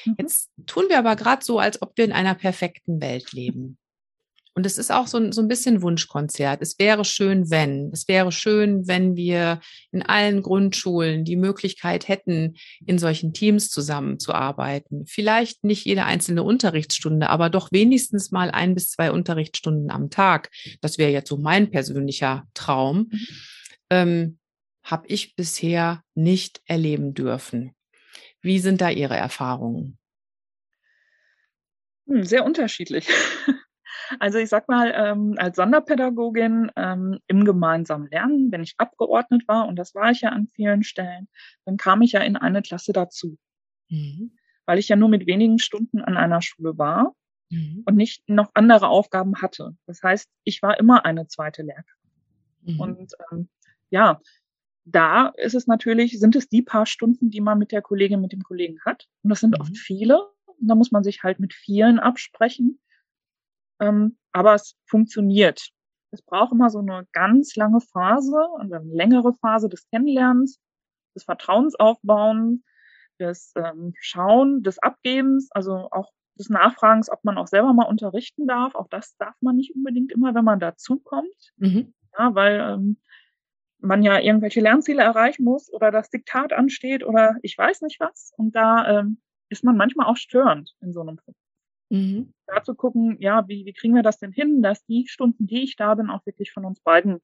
[0.05, 0.17] Mhm.
[0.19, 3.79] Jetzt tun wir aber gerade so, als ob wir in einer perfekten Welt leben.
[4.55, 6.63] Und es ist auch so, so ein bisschen Wunschkonzert.
[6.63, 7.91] Es wäre schön, wenn.
[7.93, 12.55] Es wäre schön, wenn wir in allen Grundschulen die Möglichkeit hätten,
[12.87, 15.07] in solchen Teams zusammenzuarbeiten.
[15.07, 20.51] Vielleicht nicht jede einzelne Unterrichtsstunde, aber doch wenigstens mal ein bis zwei Unterrichtsstunden am Tag.
[20.81, 23.11] Das wäre jetzt so mein persönlicher Traum.
[23.11, 23.27] Mhm.
[23.91, 24.39] Ähm,
[24.85, 27.73] Habe ich bisher nicht erleben dürfen.
[28.41, 29.99] Wie sind da Ihre Erfahrungen?
[32.07, 33.09] Hm, sehr unterschiedlich.
[34.19, 39.67] Also ich sag mal, ähm, als Sonderpädagogin ähm, im gemeinsamen Lernen, wenn ich abgeordnet war,
[39.67, 41.29] und das war ich ja an vielen Stellen,
[41.65, 43.39] dann kam ich ja in eine Klasse dazu.
[43.89, 44.37] Mhm.
[44.67, 47.15] Weil ich ja nur mit wenigen Stunden an einer Schule war
[47.51, 47.83] mhm.
[47.85, 49.77] und nicht noch andere Aufgaben hatte.
[49.87, 51.99] Das heißt, ich war immer eine zweite Lehrkraft.
[52.63, 52.81] Mhm.
[52.81, 53.49] Und ähm,
[53.91, 54.21] ja,
[54.85, 58.33] da ist es natürlich, sind es die paar Stunden, die man mit der Kollegin, mit
[58.33, 59.09] dem Kollegen hat.
[59.23, 59.77] Und das sind oft mhm.
[59.77, 60.21] viele.
[60.47, 62.79] Und da muss man sich halt mit vielen absprechen.
[63.85, 65.71] Ähm, aber es funktioniert.
[66.11, 70.61] Es braucht immer so eine ganz lange Phase und eine längere Phase des Kennenlernens,
[71.15, 72.65] des Vertrauensaufbauen,
[73.19, 78.47] des ähm, Schauen, des Abgebens, also auch des Nachfragens, ob man auch selber mal unterrichten
[78.47, 78.75] darf.
[78.75, 81.53] Auch das darf man nicht unbedingt immer, wenn man dazukommt.
[81.57, 81.95] Mhm.
[82.19, 82.97] Ja, weil ähm,
[83.79, 88.33] man ja irgendwelche Lernziele erreichen muss oder das Diktat ansteht oder ich weiß nicht was.
[88.37, 91.21] Und da ähm, ist man manchmal auch störend in so einem.
[91.95, 92.33] Mhm.
[92.47, 95.63] Da zu gucken, ja, wie, wie kriegen wir das denn hin, dass die Stunden, die
[95.63, 97.21] ich da bin, auch wirklich von uns beiden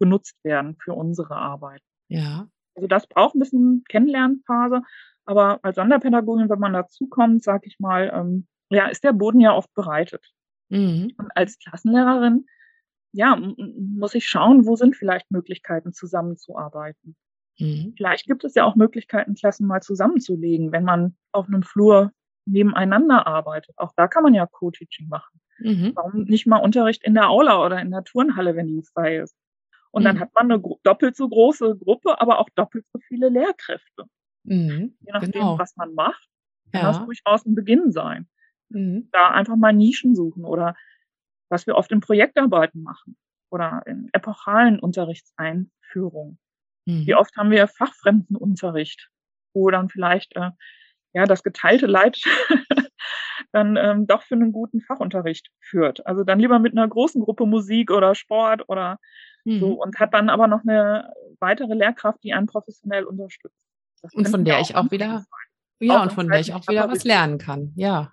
[0.00, 1.82] genutzt werden für unsere Arbeit.
[2.08, 2.48] Ja.
[2.74, 4.82] Also das braucht ein bisschen Kennenlernphase,
[5.26, 9.54] aber als Sonderpädagogin, wenn man dazukommt, sag ich mal, ähm, ja, ist der Boden ja
[9.54, 10.24] oft bereitet.
[10.70, 11.12] Mhm.
[11.18, 12.46] Und als Klassenlehrerin,
[13.12, 17.16] ja, muss ich schauen, wo sind vielleicht Möglichkeiten zusammenzuarbeiten.
[17.58, 17.94] Mhm.
[17.96, 22.12] Vielleicht gibt es ja auch Möglichkeiten, Klassen mal zusammenzulegen, wenn man auf einem Flur
[22.50, 23.74] nebeneinander arbeitet.
[23.78, 25.40] Auch da kann man ja Co-Teaching machen.
[25.58, 25.92] Mhm.
[25.94, 29.36] Warum nicht mal Unterricht in der Aula oder in der Turnhalle, wenn die frei ist?
[29.90, 30.04] Und mhm.
[30.04, 34.04] dann hat man eine doppelt so große Gruppe, aber auch doppelt so viele Lehrkräfte.
[34.44, 34.96] Mhm.
[35.00, 35.58] Je nachdem, genau.
[35.58, 36.28] was man macht,
[36.72, 36.88] kann ja.
[36.88, 38.28] das durchaus ein Beginn sein.
[38.68, 39.08] Mhm.
[39.12, 40.74] Da einfach mal Nischen suchen oder
[41.48, 43.16] was wir oft in Projektarbeiten machen
[43.50, 46.38] oder in epochalen Unterrichtseinführungen.
[46.84, 47.18] Wie mhm.
[47.18, 49.10] oft haben wir Fachfremdenunterricht,
[49.52, 50.50] wo dann vielleicht äh,
[51.12, 52.18] ja, das geteilte Leid
[53.52, 56.06] dann ähm, doch für einen guten Fachunterricht führt.
[56.06, 58.98] Also dann lieber mit einer großen Gruppe Musik oder Sport oder
[59.44, 59.60] mhm.
[59.60, 63.66] so und hat dann aber noch eine weitere Lehrkraft, die einen professionell unterstützt.
[64.12, 65.24] und von der ich auch wieder,
[65.80, 67.72] ja, auch und von der ich auch wieder was lernen kann.
[67.76, 68.12] Ja.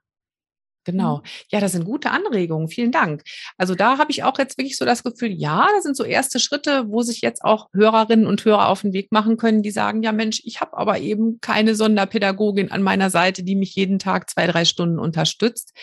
[0.86, 1.18] Genau.
[1.18, 1.22] Mhm.
[1.50, 2.70] Ja, das sind gute Anregungen.
[2.70, 3.24] Vielen Dank.
[3.58, 6.40] Also da habe ich auch jetzt wirklich so das Gefühl, ja, das sind so erste
[6.40, 10.04] Schritte, wo sich jetzt auch Hörerinnen und Hörer auf den Weg machen können, die sagen,
[10.04, 14.30] ja Mensch, ich habe aber eben keine Sonderpädagogin an meiner Seite, die mich jeden Tag
[14.30, 15.74] zwei, drei Stunden unterstützt.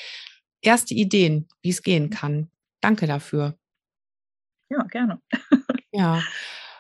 [0.63, 2.49] Erste Ideen, wie es gehen kann.
[2.81, 3.57] Danke dafür.
[4.71, 5.21] Ja, gerne.
[5.95, 6.23] Ja.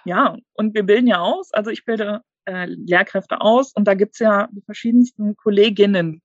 [0.06, 1.52] Ja, und wir bilden ja aus.
[1.52, 6.22] Also ich bilde äh, Lehrkräfte aus und da gibt's ja die verschiedensten Kolleginnen,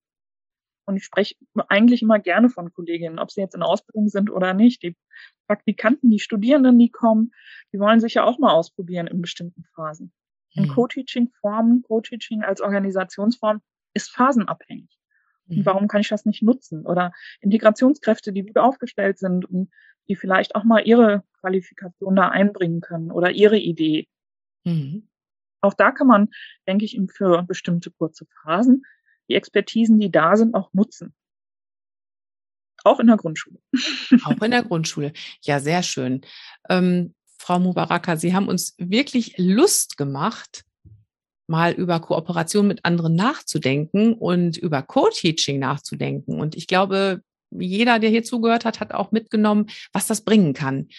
[0.87, 1.35] und ich spreche
[1.67, 4.81] eigentlich immer gerne von Kolleginnen, ob sie jetzt in Ausbildung sind oder nicht.
[4.83, 4.95] Die
[5.45, 7.33] Praktikanten, die Studierenden, die kommen,
[7.73, 10.13] die wollen sich ja auch mal ausprobieren in bestimmten Phasen.
[10.55, 10.69] In mhm.
[10.69, 13.61] Co-Teaching-Formen, Co-Teaching als Organisationsform
[13.93, 14.97] ist phasenabhängig.
[15.49, 15.65] Und mhm.
[15.65, 16.85] warum kann ich das nicht nutzen?
[16.85, 17.11] Oder
[17.41, 19.69] Integrationskräfte, die gut aufgestellt sind und
[20.07, 24.07] die vielleicht auch mal ihre Qualifikation da einbringen können oder ihre Idee.
[24.63, 25.09] Mhm.
[25.59, 26.29] Auch da kann man,
[26.65, 28.85] denke ich, für bestimmte kurze Phasen
[29.29, 31.13] die Expertisen, die da sind, auch nutzen.
[32.83, 33.59] Auch in der Grundschule.
[34.23, 35.11] Auch in der Grundschule.
[35.41, 36.21] Ja, sehr schön.
[36.69, 40.63] Ähm, Frau Mubaraka, Sie haben uns wirklich Lust gemacht,
[41.47, 46.39] mal über Kooperation mit anderen nachzudenken und über Co-Teaching nachzudenken.
[46.39, 47.21] Und ich glaube,
[47.51, 50.89] jeder, der hier zugehört hat, hat auch mitgenommen, was das bringen kann.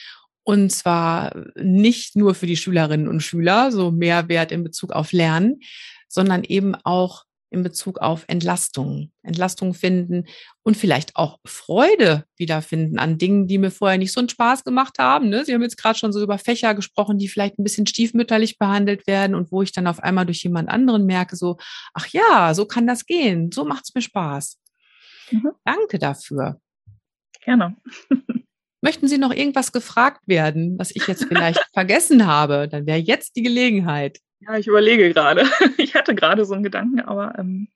[0.42, 5.60] Und zwar nicht nur für die Schülerinnen und Schüler, so Mehrwert in Bezug auf Lernen,
[6.08, 9.10] sondern eben auch in Bezug auf Entlastung.
[9.22, 10.24] Entlastung finden
[10.62, 14.98] und vielleicht auch Freude wiederfinden an Dingen, die mir vorher nicht so einen Spaß gemacht
[14.98, 15.28] haben.
[15.28, 15.44] Ne?
[15.44, 19.06] Sie haben jetzt gerade schon so über Fächer gesprochen, die vielleicht ein bisschen stiefmütterlich behandelt
[19.06, 21.56] werden und wo ich dann auf einmal durch jemand anderen merke, so,
[21.94, 24.58] ach ja, so kann das gehen, so macht's mir Spaß.
[25.30, 25.52] Mhm.
[25.64, 26.60] Danke dafür.
[27.44, 27.76] Gerne.
[28.80, 32.68] Möchten Sie noch irgendwas gefragt werden, was ich jetzt vielleicht vergessen habe?
[32.68, 34.20] Dann wäre jetzt die Gelegenheit.
[34.40, 35.44] Ja, ich überlege gerade.
[35.78, 37.68] Ich hatte gerade so einen Gedanken, aber ähm,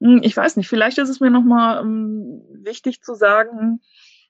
[0.00, 3.80] hm, ich weiß nicht, vielleicht ist es mir nochmal ähm, wichtig zu sagen,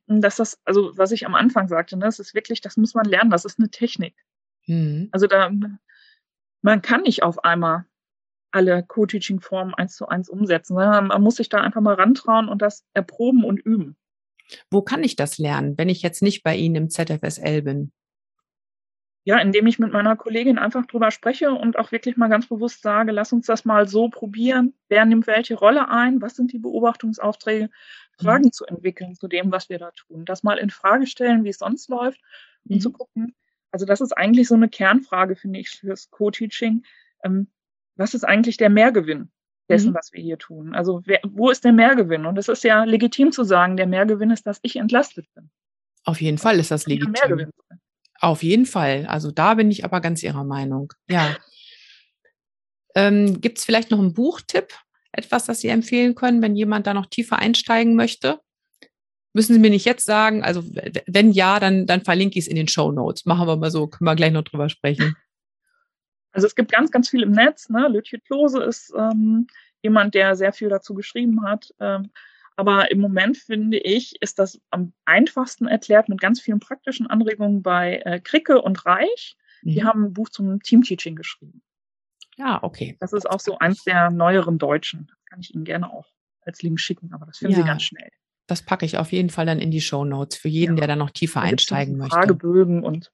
[0.07, 2.95] hm, dass das, also was ich am Anfang sagte, ne, das ist wirklich, das muss
[2.95, 4.15] man lernen, das ist eine Technik.
[4.67, 5.09] Mhm.
[5.13, 5.51] Also da,
[6.63, 7.85] man kann nicht auf einmal
[8.51, 10.75] alle Co-Teaching-Formen eins zu eins umsetzen.
[10.75, 13.97] sondern Man muss sich da einfach mal rantrauen und das erproben und üben.
[14.71, 17.93] Wo kann ich das lernen, wenn ich jetzt nicht bei Ihnen im ZFSL bin?
[19.25, 22.81] Ja, indem ich mit meiner Kollegin einfach drüber spreche und auch wirklich mal ganz bewusst
[22.81, 24.73] sage, lass uns das mal so probieren.
[24.89, 26.23] Wer nimmt welche Rolle ein?
[26.23, 27.69] Was sind die Beobachtungsaufträge?
[28.19, 28.53] Fragen mhm.
[28.53, 30.25] zu entwickeln zu dem, was wir da tun.
[30.25, 32.21] Das mal in Frage stellen, wie es sonst läuft
[32.65, 32.81] und mhm.
[32.81, 33.35] zu gucken.
[33.71, 36.85] Also das ist eigentlich so eine Kernfrage, finde ich, fürs Co-Teaching.
[37.23, 37.49] Ähm,
[37.97, 39.31] was ist eigentlich der Mehrgewinn
[39.69, 39.95] dessen, mhm.
[39.95, 40.75] was wir hier tun?
[40.75, 42.27] Also wer, wo ist der Mehrgewinn?
[42.27, 45.51] Und es ist ja legitim zu sagen, der Mehrgewinn ist, dass ich entlastet bin.
[46.05, 47.51] Auf jeden Fall ist das legitim.
[48.21, 49.07] Auf jeden Fall.
[49.07, 50.93] Also da bin ich aber ganz Ihrer Meinung.
[51.09, 51.37] Ja.
[52.95, 54.75] Ähm, Gibt es vielleicht noch einen Buchtipp?
[55.13, 58.41] Etwas, das Sie empfehlen können, wenn jemand da noch tiefer einsteigen möchte?
[59.35, 60.43] Müssen Sie mir nicht jetzt sagen.
[60.43, 60.65] Also
[61.07, 63.25] wenn ja, dann, dann verlinke ich es in den Show Notes.
[63.25, 65.15] Machen wir mal so, können wir gleich noch drüber sprechen.
[66.33, 67.69] Also es gibt ganz, ganz viel im Netz.
[67.69, 67.89] Ne?
[67.89, 69.47] Lütje Klose ist ähm,
[69.83, 71.75] jemand, der sehr viel dazu geschrieben hat.
[71.81, 72.11] Ähm,
[72.57, 77.63] aber im Moment finde ich, ist das am einfachsten erklärt mit ganz vielen praktischen Anregungen
[77.63, 79.37] bei äh, Kricke und Reich.
[79.63, 79.71] Mhm.
[79.71, 81.63] Die haben ein Buch zum Teamteaching geschrieben.
[82.37, 82.97] Ja, okay.
[83.01, 85.07] Das ist auch so eins der neueren Deutschen.
[85.09, 86.07] Das kann ich Ihnen gerne auch
[86.43, 88.11] als Link schicken, aber das finden ja, Sie ganz schnell.
[88.49, 90.81] Das packe ich auf jeden Fall dann in die Show Notes für jeden, ja.
[90.81, 92.17] der da noch tiefer da einsteigen möchte.
[92.17, 93.13] Fragebögen und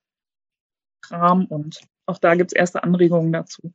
[1.03, 3.73] Kram und auch da gibt es erste Anregungen dazu.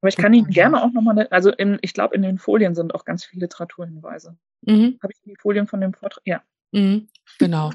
[0.00, 2.94] Aber ich kann Ihnen gerne auch nochmal, also in, ich glaube, in den Folien sind
[2.94, 4.36] auch ganz viele Literaturhinweise.
[4.62, 4.98] Mhm.
[5.02, 6.22] Habe ich die Folien von dem Vortrag?
[6.24, 6.42] Ja.
[6.72, 7.70] Mhm, genau.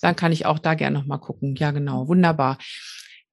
[0.00, 1.56] Dann kann ich auch da gerne nochmal gucken.
[1.56, 2.08] Ja, genau.
[2.08, 2.58] Wunderbar.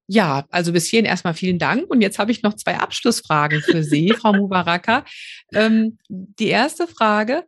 [0.07, 1.89] Ja, also bis hierhin erstmal vielen Dank.
[1.89, 5.05] Und jetzt habe ich noch zwei Abschlussfragen für Sie, Frau Mubaraka.
[5.53, 7.45] Ähm, die erste Frage,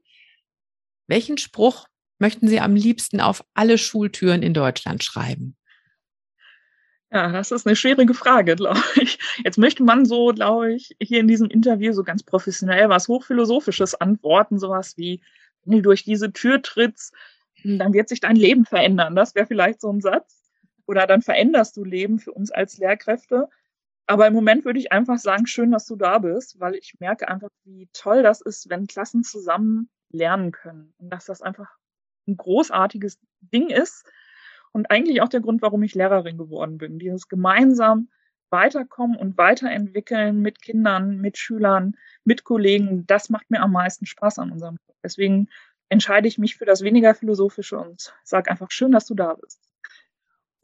[1.07, 1.87] welchen Spruch
[2.19, 5.55] möchten Sie am liebsten auf alle Schultüren in Deutschland schreiben?
[7.11, 9.19] Ja, das ist eine schwierige Frage, glaube ich.
[9.43, 13.95] Jetzt möchte man so, glaube ich, hier in diesem Interview so ganz professionell was Hochphilosophisches
[13.95, 15.21] antworten, sowas wie,
[15.63, 17.13] wenn du durch diese Tür trittst,
[17.63, 19.15] dann wird sich dein Leben verändern.
[19.15, 20.49] Das wäre vielleicht so ein Satz.
[20.85, 23.49] Oder dann veränderst du Leben für uns als Lehrkräfte.
[24.07, 27.27] Aber im Moment würde ich einfach sagen, schön, dass du da bist, weil ich merke
[27.27, 30.93] einfach, wie toll das ist, wenn Klassen zusammen lernen können.
[30.97, 31.69] Und dass das einfach
[32.27, 34.05] ein großartiges Ding ist,
[34.71, 36.99] und eigentlich auch der Grund, warum ich Lehrerin geworden bin.
[36.99, 38.09] Dieses gemeinsam
[38.49, 44.39] weiterkommen und weiterentwickeln mit Kindern, mit Schülern, mit Kollegen, das macht mir am meisten Spaß
[44.39, 44.95] an unserem Job.
[45.03, 45.49] Deswegen
[45.89, 49.59] entscheide ich mich für das weniger philosophische und sage einfach schön, dass du da bist.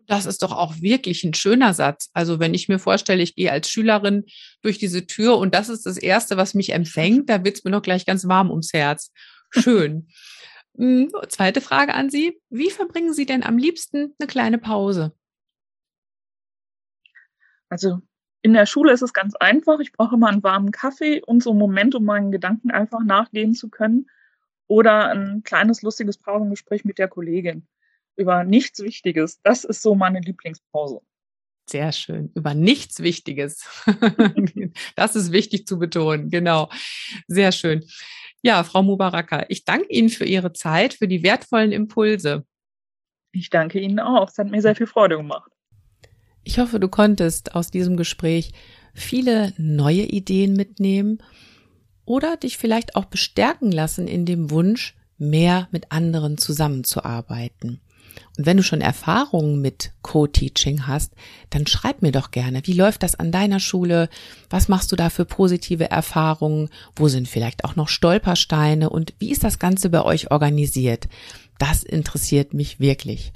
[0.07, 2.11] Das ist doch auch wirklich ein schöner Satz.
[2.13, 4.25] Also wenn ich mir vorstelle, ich gehe als Schülerin
[4.61, 7.71] durch diese Tür und das ist das Erste, was mich empfängt, da wird es mir
[7.71, 9.11] doch gleich ganz warm ums Herz.
[9.49, 10.07] Schön.
[10.77, 12.41] Hm, zweite Frage an Sie.
[12.49, 15.13] Wie verbringen Sie denn am liebsten eine kleine Pause?
[17.69, 18.01] Also
[18.41, 19.79] in der Schule ist es ganz einfach.
[19.79, 23.53] Ich brauche immer einen warmen Kaffee und so einen Moment, um meinen Gedanken einfach nachgehen
[23.53, 24.09] zu können.
[24.67, 27.67] Oder ein kleines, lustiges Pausengespräch mit der Kollegin
[28.15, 29.41] über nichts Wichtiges.
[29.41, 31.01] Das ist so meine Lieblingspause.
[31.67, 32.31] Sehr schön.
[32.35, 33.65] Über nichts Wichtiges.
[34.95, 36.29] das ist wichtig zu betonen.
[36.29, 36.69] Genau.
[37.27, 37.83] Sehr schön.
[38.43, 42.45] Ja, Frau Mubaraka, ich danke Ihnen für Ihre Zeit, für die wertvollen Impulse.
[43.31, 44.29] Ich danke Ihnen auch.
[44.29, 45.51] Es hat mir sehr viel Freude gemacht.
[46.43, 48.51] Ich hoffe, du konntest aus diesem Gespräch
[48.93, 51.17] viele neue Ideen mitnehmen
[52.05, 57.81] oder dich vielleicht auch bestärken lassen in dem Wunsch, mehr mit anderen zusammenzuarbeiten.
[58.37, 61.13] Und wenn du schon Erfahrungen mit Co-Teaching hast,
[61.49, 64.09] dann schreib mir doch gerne, wie läuft das an deiner Schule?
[64.49, 66.69] Was machst du da für positive Erfahrungen?
[66.95, 68.89] Wo sind vielleicht auch noch Stolpersteine?
[68.89, 71.07] Und wie ist das Ganze bei euch organisiert?
[71.57, 73.31] Das interessiert mich wirklich.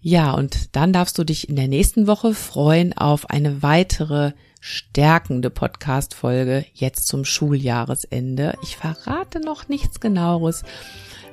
[0.00, 5.50] Ja, und dann darfst du dich in der nächsten Woche freuen auf eine weitere stärkende
[5.50, 8.54] Podcast-Folge jetzt zum Schuljahresende.
[8.62, 10.62] Ich verrate noch nichts genaueres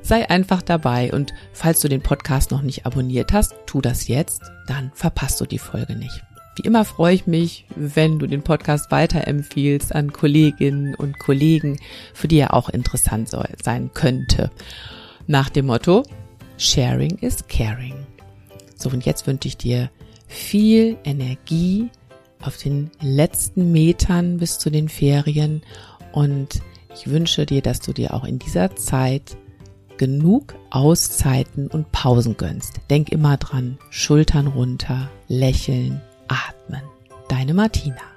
[0.03, 4.43] sei einfach dabei und falls du den Podcast noch nicht abonniert hast, tu das jetzt,
[4.67, 6.23] dann verpasst du die Folge nicht.
[6.55, 11.79] Wie immer freue ich mich, wenn du den Podcast weiterempfiehlst an Kolleginnen und Kollegen,
[12.13, 13.29] für die er auch interessant
[13.63, 14.51] sein könnte.
[15.25, 16.03] Nach dem Motto,
[16.57, 17.95] Sharing is Caring.
[18.75, 19.89] So, und jetzt wünsche ich dir
[20.27, 21.89] viel Energie
[22.39, 25.63] auf den letzten Metern bis zu den Ferien
[26.11, 26.61] und
[26.93, 29.37] ich wünsche dir, dass du dir auch in dieser Zeit
[29.97, 32.81] genug Auszeiten und Pausen gönnst.
[32.89, 36.83] Denk immer dran, Schultern runter, lächeln, atmen.
[37.29, 38.12] Deine Martina.